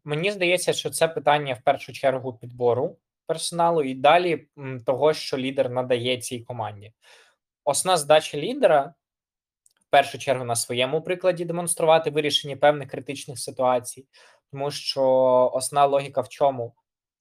[0.05, 4.47] Мені здається, що це питання в першу чергу підбору персоналу, і далі
[4.87, 6.93] того, що лідер надає цій команді.
[7.65, 8.95] Основна задача лідера
[9.81, 14.07] в першу чергу на своєму прикладі демонструвати вирішення певних критичних ситуацій,
[14.51, 15.03] тому що
[15.55, 16.75] основна логіка в чому?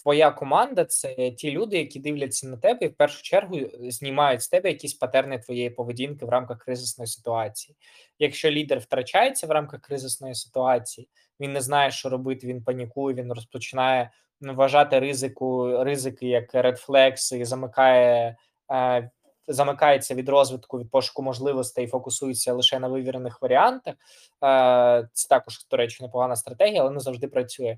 [0.03, 4.47] Твоя команда це ті люди, які дивляться на тебе і в першу чергу знімають з
[4.47, 7.75] тебе якісь патерни твоєї поведінки в рамках кризисної ситуації.
[8.19, 13.33] Якщо лідер втрачається в рамках кризисної ситуації, він не знає, що робити, він панікує, він
[13.33, 14.11] розпочинає
[14.41, 18.37] вважати ризику ризики як Flags і замикає.
[18.71, 19.11] Е,
[19.47, 23.95] замикається від розвитку від пошуку можливостей і фокусується лише на вивірених варіантах.
[24.43, 27.78] Е, це також, до речі, непогана стратегія, але не завжди працює.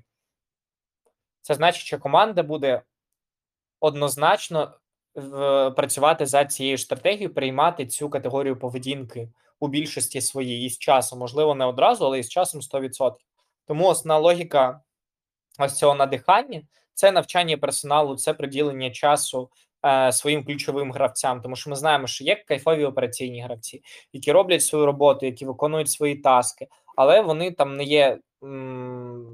[1.46, 2.82] Це значить, що команда буде
[3.80, 4.74] однозначно
[5.76, 9.28] працювати за цією стратегією, приймати цю категорію поведінки
[9.60, 13.12] у більшості своїй і з часом, можливо, не одразу, але і з часом 100%.
[13.66, 14.80] Тому основна логіка
[15.58, 16.62] ось цього надихання
[16.94, 19.50] це навчання персоналу, це приділення часу
[19.86, 23.82] е, своїм ключовим гравцям, тому що ми знаємо, що є кайфові операційні гравці,
[24.12, 26.66] які роблять свою роботу, які виконують свої таски.
[26.96, 28.18] Але вони там не є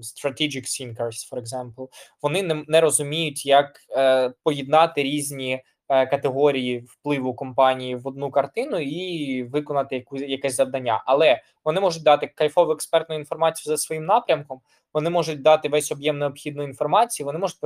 [0.03, 1.89] strategic thinkers, for example.
[2.23, 8.79] Вони не, не розуміють, як е, поєднати різні е, категорії впливу компанії в одну картину
[8.79, 11.03] і виконати яку, якесь завдання.
[11.07, 14.61] Але вони можуть дати кайфову експертну інформацію за своїм напрямком.
[14.95, 17.25] Вони можуть дати весь об'єм необхідної інформації.
[17.25, 17.59] Вони можуть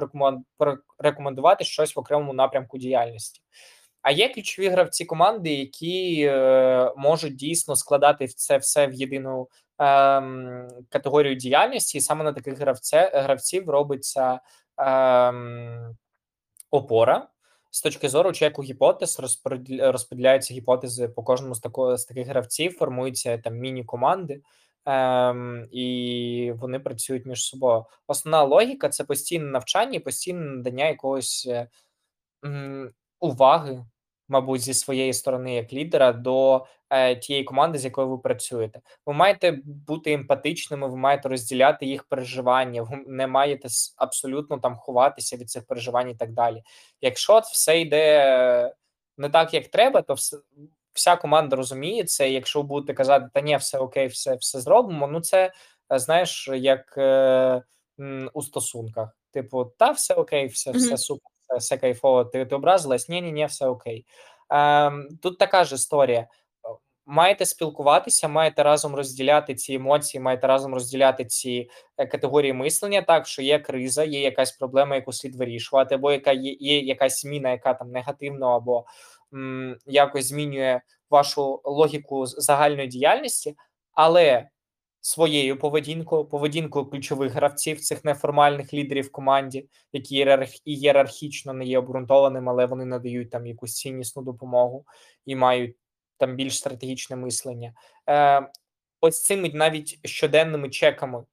[0.98, 3.40] порекомендувати щось в окремому напрямку діяльності.
[4.02, 9.48] А є ключові гравці команди, які е, можуть дійсно складати це все в єдину
[10.88, 14.40] категорію діяльності, і саме на таких гравце, гравців робиться
[14.80, 15.32] е,
[16.70, 17.28] опора.
[17.70, 19.20] З точки зору чеку гіпотез
[19.80, 24.42] розподіляються гіпотези по кожному з такого з таких гравців, формуються там міні-команди,
[24.84, 27.84] ем, і вони працюють між собою.
[28.06, 31.48] Основна логіка це постійне навчання і постійне надання якогось
[32.44, 33.84] м, уваги
[34.28, 38.80] мабуть, зі своєї сторони як лідера до е, тієї команди, з якою ви працюєте.
[39.06, 45.36] Ви маєте бути емпатичними, ви маєте розділяти їх переживання, ви не маєте абсолютно там ховатися
[45.36, 46.62] від цих переживань і так далі.
[47.00, 48.74] Якщо все йде
[49.18, 50.36] не так, як треба, то все.
[50.92, 52.30] Вся команда розуміє це.
[52.30, 55.06] Якщо ви будете казати, та ні, все окей, все все зробимо.
[55.06, 55.52] Ну це
[55.92, 57.62] е, знаєш, як е,
[58.32, 59.18] у стосунках.
[59.30, 63.08] Типу, та все окей, все, все супер все кайфово, ти ти образилась?
[63.08, 64.06] Ні, ні, ні, все окей.
[64.50, 66.26] Ем, Тут така ж історія.
[67.08, 73.26] Маєте спілкуватися, маєте разом розділяти ці емоції, маєте разом розділяти ці е, категорії мислення, так
[73.26, 77.50] що є криза, є якась проблема, яку слід вирішувати, або яка є, є якась зміна,
[77.50, 78.84] яка там негативно або
[79.34, 80.80] м, якось змінює
[81.10, 83.56] вашу логіку загальної діяльності,
[83.92, 84.48] але
[85.06, 90.26] своєю поведінкою, поведінкою ключових гравців цих неформальних лідерів в команді, які
[90.64, 94.84] ієрархічно не є обґрунтованими, але вони надають там якусь ціннісну допомогу
[95.26, 95.76] і мають
[96.18, 97.74] там більш стратегічне мислення.
[98.08, 98.50] Е,
[99.00, 101.24] Ось цими навіть щоденними чеками.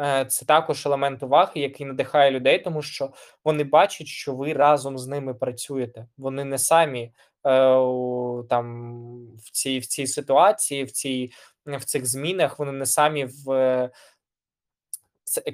[0.00, 3.12] Е, це також елемент уваги, який надихає людей, тому що
[3.44, 6.06] вони бачать, що ви разом з ними працюєте.
[6.16, 7.12] Вони не самі е,
[8.48, 8.96] там
[9.36, 11.32] в цій в цій ситуації, в цій
[11.66, 13.90] в цих змінах, вони не самі в е,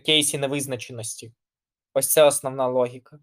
[0.06, 1.32] кейсі невизначеності.
[1.94, 3.18] Ось це основна логіка.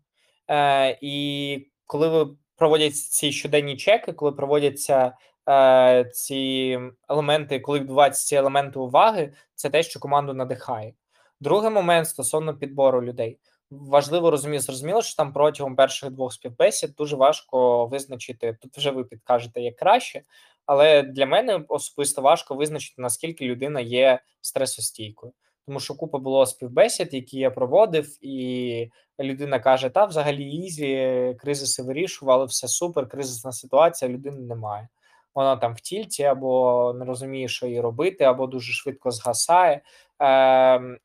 [0.50, 5.18] Е, І коли ви проводять ці щоденні чеки, коли проводяться
[5.50, 6.80] е, ці
[7.10, 10.94] елементи, коли відбуваються ці елементи уваги, це те, що команду надихає.
[11.40, 13.40] Другий момент стосовно підбору людей.
[13.72, 18.58] Важливо розуміти, зрозуміло, що там протягом перших двох співбесід дуже важко визначити.
[18.62, 20.22] Тут вже ви підкажете як краще,
[20.66, 25.34] але для мене особисто важко визначити, наскільки людина є стресостійкою.
[25.66, 28.90] Тому що купа було співбесід, які я проводив, і
[29.20, 34.88] людина каже: та взагалі easy, кризиси вирішували, все супер, кризисна ситуація, людини немає.
[35.36, 39.82] Вона там в тільті, або не розуміє, що їй робити, або дуже швидко згасає.
[40.22, 41.00] Е,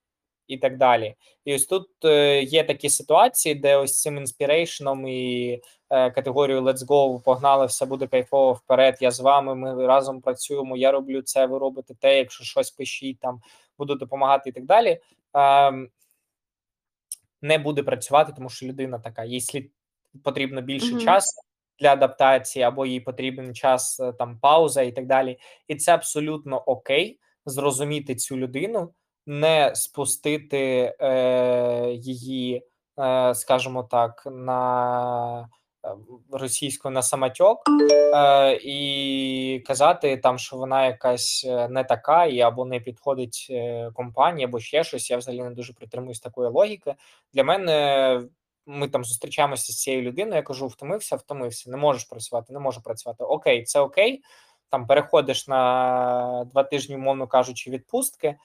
[0.50, 1.14] і так далі.
[1.44, 6.64] І ось тут е, є такі ситуації, де ось цим inspiration ом і е, категорією
[6.64, 8.98] Let's go, погнали, все буде кайфово вперед.
[9.00, 10.76] Я з вами, ми разом працюємо.
[10.76, 13.40] Я роблю це, ви робите те, якщо щось пишіть, там
[13.78, 15.00] буду допомагати і так далі.
[15.36, 15.72] Е,
[17.42, 19.72] не буде працювати, тому що людина така, їй слід
[20.24, 21.04] потрібно більше mm-hmm.
[21.04, 21.42] часу.
[21.78, 25.38] Для адаптації або їй потрібен час е, там пауза і так далі,
[25.68, 28.94] і це абсолютно окей зрозуміти цю людину,
[29.26, 32.66] не спустити е, її,
[32.98, 35.48] е, скажімо так, на
[36.32, 37.62] російську на самотьок
[38.14, 43.90] е, і казати там, що вона якась е, не така, і або не підходить е,
[43.94, 45.10] компанії, або ще щось.
[45.10, 46.94] Я взагалі не дуже притримуюсь такої логіки.
[47.32, 48.22] Для мене.
[48.66, 50.36] Ми там зустрічаємося з цією людиною.
[50.36, 53.24] Я кажу: втомився, втомився, не можеш працювати, не можу працювати.
[53.24, 54.22] Окей, це окей.
[54.68, 58.36] Там переходиш на два тижні, умовно кажучи, відпустки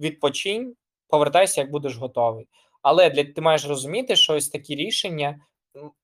[0.00, 0.74] відпочинь,
[1.08, 2.48] повертайся, як будеш готовий.
[2.82, 5.40] Але для ти маєш розуміти, що ось такі рішення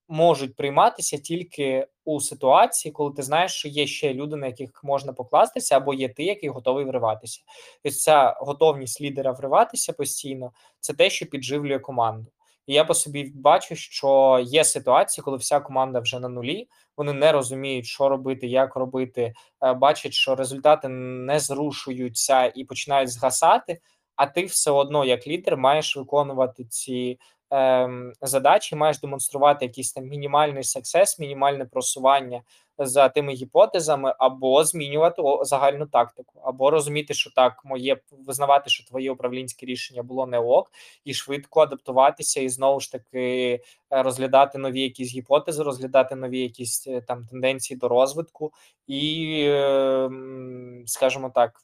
[0.09, 5.13] можуть прийматися тільки у ситуації, коли ти знаєш, що є ще люди, на яких можна
[5.13, 7.41] покластися, або є ти, який готовий вриватися.
[7.85, 12.27] Ось ця готовність лідера вриватися постійно це те, що підживлює команду.
[12.67, 17.13] І я по собі бачу, що є ситуації, коли вся команда вже на нулі, вони
[17.13, 23.81] не розуміють, що робити, як робити, е, бачать, що результати не зрушуються і починають згасати.
[24.17, 27.19] А ти все одно, як лідер, маєш виконувати ці
[27.51, 32.43] ем, задачі, маєш демонструвати якийсь там мінімальний сексес, мінімальне просування
[32.79, 39.11] за тими гіпотезами, або змінювати загальну тактику, або розуміти, що так моє визнавати, що твоє
[39.11, 40.71] управлінське рішення було не ок,
[41.05, 43.53] і швидко адаптуватися, і знову ж таки
[43.93, 48.53] е, розглядати нові якісь гіпотези, розглядати нові якісь е, там тенденції до розвитку,
[48.87, 51.61] і, ем, скажімо так.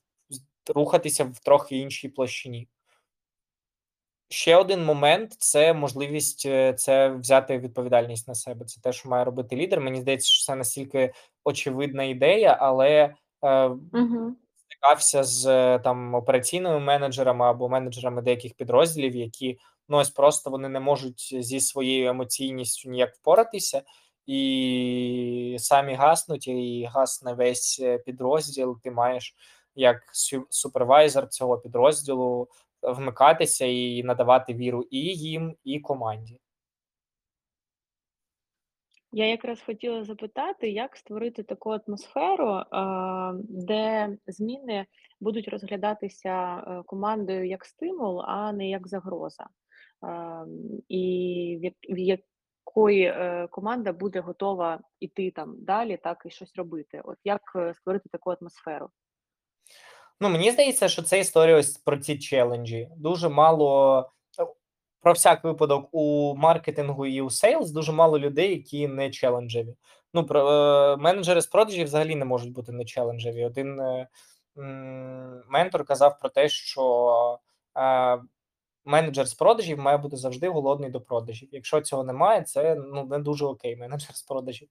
[0.74, 2.68] рухатися в трохи іншій площині.
[4.28, 8.64] Ще один момент це можливість е, це взяти відповідальність на себе.
[8.64, 9.80] Це те, що має робити лідер.
[9.80, 11.12] Мені здається, що це настільки
[11.44, 13.14] очевидна ідея, але
[13.44, 14.32] е, Угу.
[14.56, 19.58] стикався з е, там операційними менеджерами або менеджерами деяких підрозділів, які
[19.88, 23.82] ну ось просто вони не можуть зі своєю емоційністю ніяк впоратися,
[24.26, 28.78] і самі гаснуть, і гасне весь е, підрозділ.
[28.82, 29.34] Ти маєш
[29.74, 30.02] як
[30.50, 32.48] супервайзер цього підрозділу
[32.82, 36.40] вмикатися і надавати віру і їм, і команді.
[39.12, 42.62] Я якраз хотіла запитати, як створити таку атмосферу,
[43.48, 44.86] де зміни
[45.20, 49.46] будуть розглядатися е, командою як стимул, а не як загроза.
[50.88, 57.00] І в якої е, команда буде готова йти там далі, так і щось робити.
[57.04, 58.90] От як е, створити таку атмосферу?
[60.20, 62.88] Ну, мені здається, що це історія ось про ці челенджі.
[62.96, 64.10] Дуже мало
[65.06, 69.74] про всяк випадок у маркетингу і у sales дуже мало людей, які не челенджеві.
[70.14, 73.44] Ну, про е, менеджери з продажів взагалі не можуть бути не челенджеві.
[73.44, 74.08] Один е,
[75.48, 77.38] ментор казав про те, що
[77.78, 78.18] е,
[78.84, 81.48] менеджер з продажів має бути завжди голодний до продажів.
[81.52, 84.68] Якщо цього немає, це ну не дуже окей, менеджер з продажів.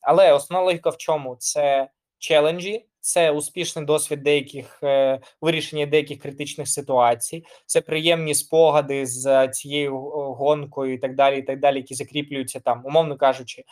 [0.00, 1.36] Але основна логіка в чому?
[1.36, 9.48] Це челенджі, це успішний досвід деяких е, вирішення деяких критичних ситуацій, це приємні спогади з
[9.48, 9.98] цією
[10.38, 13.64] гонкою і так далі, і так далі, які закріплюються там, умовно кажучи.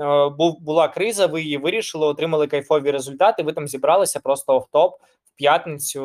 [0.00, 3.42] Е, був була криза, ви її вирішили, отримали кайфові результати.
[3.42, 4.90] Ви там зібралися просто оф-топ
[5.24, 6.04] в п'ятницю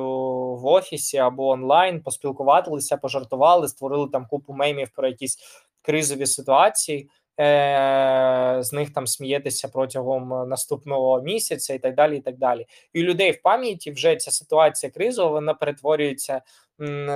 [0.55, 5.37] в офісі або онлайн, поспілкувалися, пожартували, створили там купу мемів про якісь
[5.81, 7.09] кризові ситуації
[7.39, 12.17] е, з них там смієтеся протягом наступного місяця, і так далі.
[12.17, 12.65] І так далі.
[12.93, 16.41] І у людей в пам'яті вже ця ситуація кризова, вона перетворюється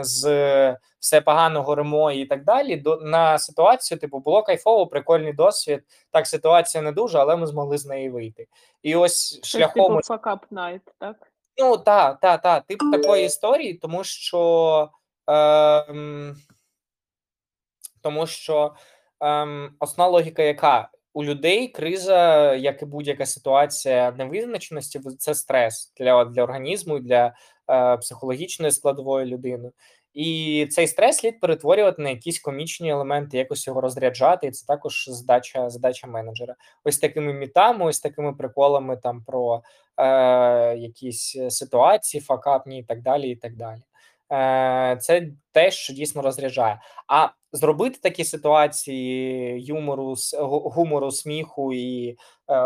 [0.02, 2.78] з все поганого ремо і так далі.
[2.78, 5.84] До на ситуацію, типу, було кайфово, прикольний досвід.
[6.12, 8.48] Так, ситуація не дуже, але ми змогли з неї вийти.
[8.84, 11.32] І ось шляхом типу fuck up night, так?
[11.58, 14.90] Ну так, так, так, тип такої історії, тому що.
[15.30, 16.34] Е,
[18.02, 18.76] тому що
[19.22, 26.26] ем, основна логіка, яка у людей криза, як і будь-яка ситуація невизначеності, це стрес для
[26.26, 27.34] для організму для
[27.70, 29.72] е, психологічної складової людини.
[30.14, 34.48] І цей стрес слід перетворювати на якісь комічні елементи, якось його розряджати.
[34.48, 36.56] І це також задача задача менеджера.
[36.84, 39.62] Ось такими мітами, ось такими приколами там про
[39.98, 43.30] е, якісь ситуації, факапні і так далі.
[43.30, 43.82] і так далі.
[44.32, 46.82] Е, Це те, що дійсно розряджає.
[47.08, 52.16] А зробити такі ситуації юмору, гумору, сміху і е,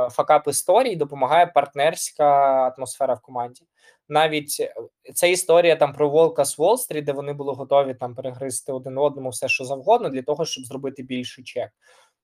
[0.10, 2.26] факап історій допомагає партнерська
[2.68, 3.66] атмосфера в команді.
[4.10, 4.74] Навіть е,
[5.14, 9.30] ця історія там про Волка з Уолл-стріт, де вони були готові там перегризти один одному
[9.30, 11.70] все, що завгодно, для того, щоб зробити більший чек.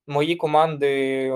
[0.08, 1.34] Мої команди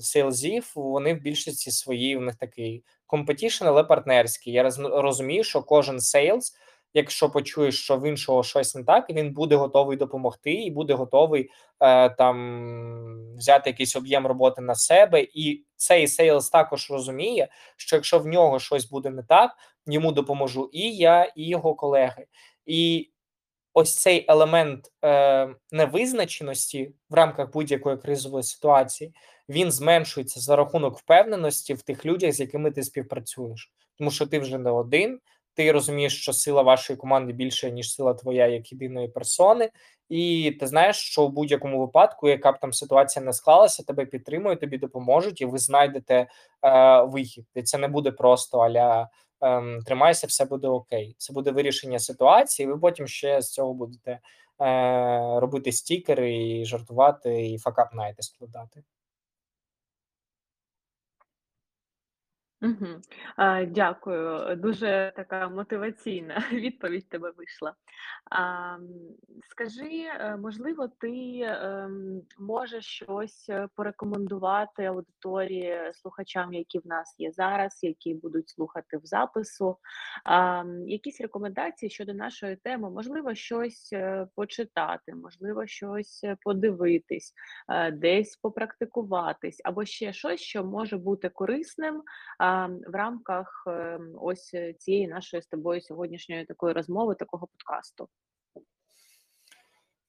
[0.00, 4.52] sales ів, вони в більшості свої, у них такий competition, але партнерський.
[4.52, 6.52] Я розумію, що кожен sales
[6.96, 11.50] якщо почує, що в іншого щось не так, він буде готовий допомогти і буде готовий
[11.80, 15.26] е, там взяти якийсь об'єм роботи на себе.
[15.34, 19.50] І цей sales також розуміє, що якщо в нього щось буде не так,
[19.86, 22.26] йому допоможу і я, і його колеги.
[22.66, 23.10] І
[23.74, 29.12] ось цей елемент е, невизначеності в рамках будь-якої кризової ситуації
[29.48, 34.38] він зменшується за рахунок впевненості в тих людях, з якими ти співпрацюєш, тому що ти
[34.38, 35.20] вже не один
[35.56, 39.70] ти розумієш, що сила вашої команди більше, ніж сила твоя як єдиної персони,
[40.08, 44.60] і ти знаєш, що в будь-якому випадку, яка б там ситуація не склалася, тебе підтримують,
[44.60, 46.26] тобі допоможуть, і ви знайдете
[46.62, 47.46] е, вихід.
[47.54, 49.08] І це не буде просто аля
[49.42, 51.14] е, тримайся, все буде окей.
[51.18, 52.66] Це буде вирішення ситуації.
[52.66, 54.20] Ви потім ще з цього будете е,
[55.40, 58.82] робити стікери і жартувати, і факап найти складати.
[62.62, 62.86] Угу.
[63.66, 64.56] Дякую.
[64.56, 67.74] Дуже така мотиваційна відповідь тебе вийшла.
[68.30, 68.76] А,
[69.50, 69.90] Скажи,
[70.20, 77.78] е, можливо, ти ем, можеш щось е, порекомендувати аудиторії слухачам, які в нас є зараз,
[77.82, 79.76] які будуть слухати в запису.
[80.24, 87.34] А, Якісь рекомендації щодо нашої теми, можливо, щось е, почитати, можливо, щось подивитись,
[87.92, 92.02] десь попрактикуватись, або ще щось, що може бути корисним
[92.86, 98.08] в рамках ем, ось цієї нашої з тобою сьогоднішньої такої розмови, такого подкасту.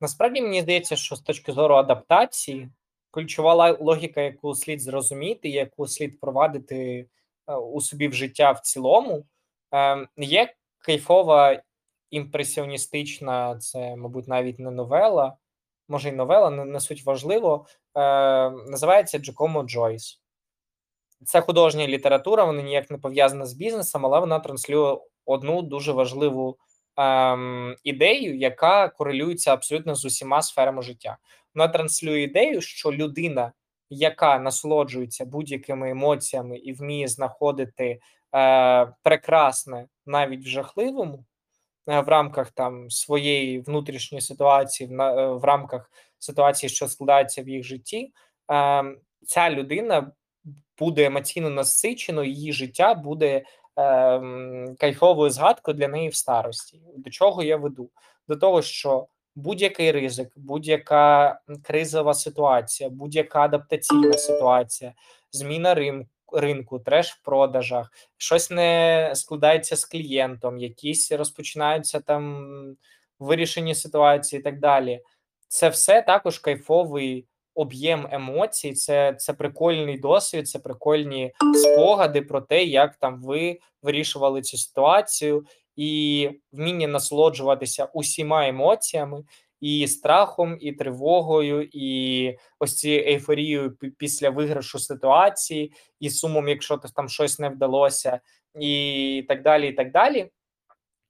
[0.01, 2.69] Насправді мені здається, що з точки зору адаптації,
[3.11, 7.09] ключова логіка, яку слід зрозуміти, яку слід провадити
[7.47, 9.25] е, у собі в життя в цілому,
[9.71, 11.61] ем, є кайфова,
[12.09, 15.37] імпресіоністична, це, мабуть, навіть не новела,
[15.87, 17.65] може й новела, не, не суть важливо.
[17.95, 17.99] Е,
[18.49, 20.21] Називається Джакомо Джойс.
[21.25, 26.57] Це художня література, вона ніяк не пов'язана з бізнесом, але вона транслює одну дуже важливу
[26.97, 31.17] ем, ідею, яка корелюється абсолютно з усіма сферами життя.
[31.55, 33.51] Вона транслює ідею, що людина,
[33.89, 37.99] яка насолоджується будь-якими емоціями і вміє знаходити
[38.35, 41.25] е, прекрасне навіть в жахливому,
[41.89, 47.49] е, в рамках там своєї внутрішньої ситуації, в, е, в рамках ситуації, що складається в
[47.49, 48.13] їх житті,
[48.51, 48.83] е,
[49.25, 50.11] ця людина
[50.79, 53.45] буде емоційно насичено, її життя буде е,
[54.79, 56.81] кайфовою згадкою для неї в старості.
[56.97, 57.89] До чого я веду?
[58.27, 64.93] До того, що будь-який ризик, будь-яка кризова ситуація, будь-яка адаптаційна ситуація,
[65.31, 66.09] зміна ринку.
[66.31, 72.47] Ринку, треш в продажах, щось не складається з клієнтом, якісь розпочинаються там
[73.19, 75.01] вирішені ситуації і так далі.
[75.47, 77.27] Це все також кайфовий
[77.57, 84.41] об'єм емоцій, це це прикольний досвід, це прикольні спогади про те, як там ви вирішували
[84.41, 85.45] цю ситуацію,
[85.75, 89.23] і вміння насолоджуватися усіма емоціями,
[89.61, 97.09] і страхом, і тривогою, і ось цією ейфорією після виграшу ситуації, і сумом, якщо там
[97.09, 98.19] щось не вдалося,
[98.59, 99.69] і так далі.
[99.69, 100.29] і так далі.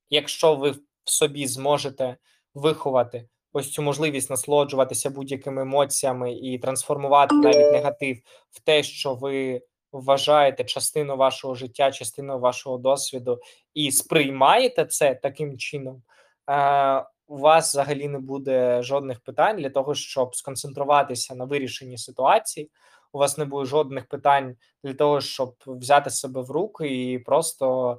[0.09, 2.17] Якщо ви в собі зможете
[2.53, 3.27] виховати
[3.57, 8.17] ось цю можливість насолоджуватися будь-якими емоціями і трансформувати навіть негатив
[8.49, 13.39] в те, що ви вважаєте частину вашого життя, частину вашого досвіду,
[13.73, 16.03] і сприймаєте це таким чином.
[16.49, 22.71] Е, у вас взагалі не буде жодних питань для того, щоб сконцентруватися на вирішенні ситуації.
[23.11, 27.97] У вас не буде жодних питань для того, щоб взяти себе в руки і просто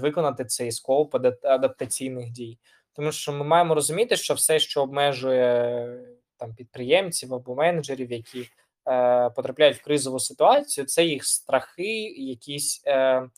[0.00, 2.58] виконати цей скоп адаптаційних дій.
[2.96, 6.00] Тому що ми маємо розуміти, що все, що обмежує
[6.36, 8.48] там підприємців або менеджерів, які
[8.88, 13.28] е, потрапляють в кризову ситуацію, це їх страхи, якісь е,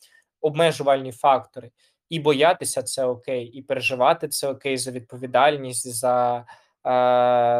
[0.41, 1.71] обмежувальні фактори.
[2.09, 6.43] І боятися це окей, і переживати це окей за відповідальність, за е,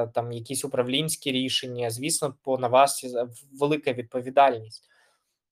[0.07, 1.89] там якісь управлінські рішення.
[1.89, 3.05] Звісно, по на вас
[3.59, 4.83] велика відповідальність.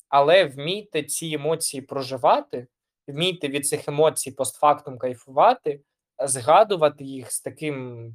[0.09, 2.67] Але вмійте ці емоції проживати,
[3.07, 5.79] вмійте від цих емоцій постфактум кайфувати
[6.19, 8.11] згадувати їх з таким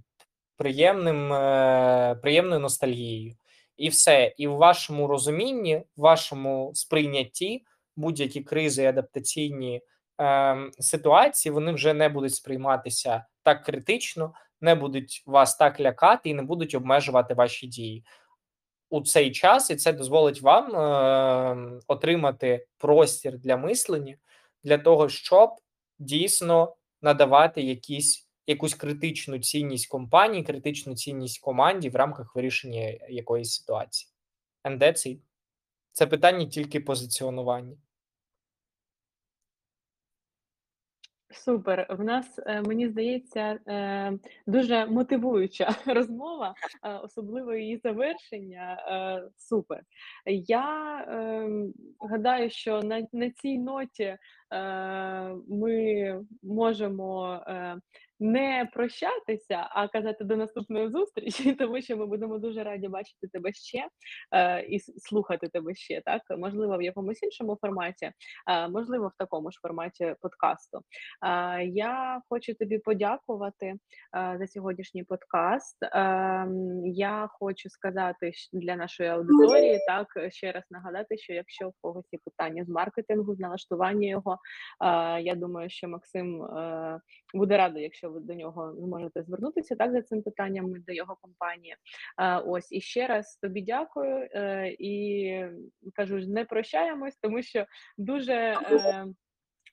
[0.57, 3.35] приємним, е, приємною ностальгією.
[3.77, 4.35] І все.
[4.37, 7.65] І в вашому розумінні, в вашому сприйнятті
[7.97, 9.83] будь-які кризи і адаптаційні
[10.21, 16.35] е, ситуації вони вже не будуть сприйматися так критично, не будуть вас так лякати і
[16.35, 18.05] не будуть обмежувати ваші дії.
[18.91, 24.17] У цей час і це дозволить вам е, отримати простір для мислення
[24.65, 25.51] для того, щоб
[25.99, 34.13] дійсно надавати якісь якусь критичну цінність компанії, критичну цінність команді в рамках вирішення якоїсь ситуації.
[34.65, 35.19] And that's it.
[35.93, 37.77] Це питання тільки позиціонування.
[41.33, 41.87] Супер.
[41.91, 44.13] В нас е, мені здається е,
[44.47, 46.55] дуже мотивуюча розмова,
[46.85, 48.79] е, особливо її завершення.
[49.37, 49.83] Супер.
[50.47, 51.73] Я ем,
[52.11, 54.17] гадаю, що на, на цій ноті
[55.49, 57.41] ми можемо
[58.23, 63.53] не прощатися, а казати до наступної зустрічі, тому що ми будемо дуже раді бачити тебе
[63.53, 63.87] ще
[64.35, 66.03] е, і слухати тебе ще.
[66.05, 68.11] Так можливо, в якомусь іншому форматі,
[68.51, 70.79] е, можливо, в такому ж форматі подкасту.
[71.27, 73.77] Е, я хочу тобі подякувати е,
[74.39, 75.83] за сьогоднішній подкаст.
[75.83, 75.89] Е,
[76.85, 82.19] я хочу сказати для нашої аудиторії, так ще раз нагадати, що якщо в когось є
[82.25, 86.49] питання з маркетингу, з налаштування його, е, я думаю, що Максим
[87.35, 91.77] буде радий, якщо ви до нього зможете звернутися так за цим питанням до його компанії.
[92.47, 95.45] Ось і ще раз тобі дякую е, і
[95.95, 97.67] кажу, не прощаємось, тому що
[97.99, 98.35] дуже.
[98.35, 99.07] Е,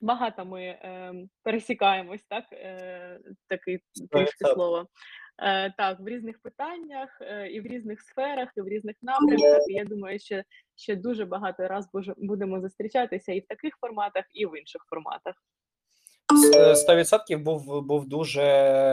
[0.00, 3.78] багато ми е, пересікаємось, так е, таке
[4.10, 4.86] трішки слово.
[5.42, 9.68] Е, так, в різних питаннях, е, і в різних сферах, і в різних напрямках.
[9.68, 10.42] І Я думаю, що
[10.74, 15.34] ще дуже багато раз будемо зустрічатися і в таких форматах, і в інших форматах.
[16.30, 18.42] 100% був був дуже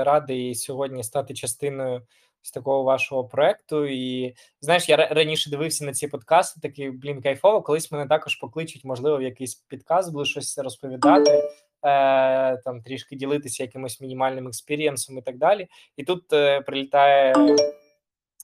[0.04, 2.02] радий сьогодні стати частиною
[2.42, 3.86] з такого вашого проекту.
[3.86, 7.62] І знаєш, я раніше дивився на ці подкасти, такий блін, кайфово.
[7.62, 13.64] Колись мене також покличуть, можливо, в якийсь підкаст, буду щось розповідати, е, там трішки ділитися
[13.64, 15.68] якимось мінімальним експірієнсом і так далі.
[15.98, 17.34] І тут е, прилітає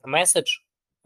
[0.06, 0.58] меседж.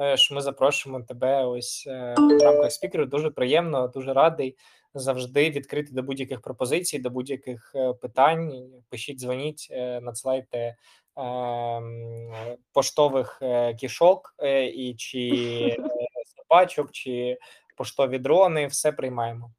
[0.01, 3.05] Е, що ми запрошуємо тебе ось е, в рамках спікеру.
[3.05, 4.55] Дуже приємно, дуже радий
[4.99, 8.71] завжди відкритий до будь-яких пропозицій, до будь-яких е, питань.
[8.89, 10.75] Пишіть, дзвоніть, е, надсилайте
[11.17, 12.33] ем,
[12.73, 15.29] поштових е, кішок е, і чи
[15.79, 15.83] е,
[16.37, 17.37] собачок, чи
[17.77, 18.67] поштові дрони.
[18.67, 19.51] Все приймаємо.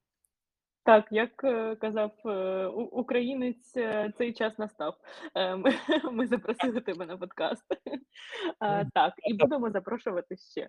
[0.88, 4.94] Так, як е, казав е, українець, е, цей час настав.
[5.34, 5.72] Е, Ми,
[6.12, 7.64] ми запросили тебе на подкаст.
[8.94, 10.68] Так, і будемо запрошувати ще.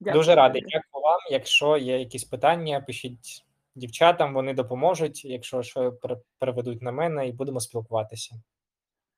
[0.00, 0.62] Дуже радий.
[0.62, 1.18] Дякую вам.
[1.30, 3.44] Якщо є якісь питання, пишіть
[3.74, 5.24] дівчатам, вони допоможуть.
[5.24, 8.34] Якщо що, пере- переведуть на мене, і будемо спілкуватися.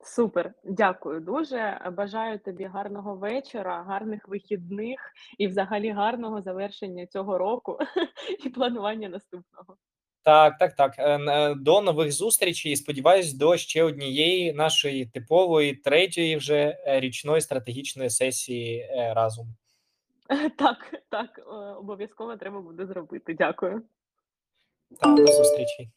[0.05, 1.81] Супер, дякую дуже.
[1.97, 7.79] Бажаю тобі гарного вечора, гарних вихідних і взагалі гарного завершення цього року
[8.45, 9.76] і планування наступного.
[10.22, 10.95] Так, так, так.
[10.99, 12.72] Е, е, До нових зустрічей.
[12.72, 19.47] і Сподіваюсь, до ще однієї нашої типової третьої вже е, річної стратегічної сесії разом.
[20.57, 23.35] Так, так, е, обов'язково треба буде зробити.
[23.35, 23.83] Дякую.
[25.01, 25.91] Так, до зустрічі.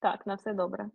[0.00, 0.90] Так, на все добре.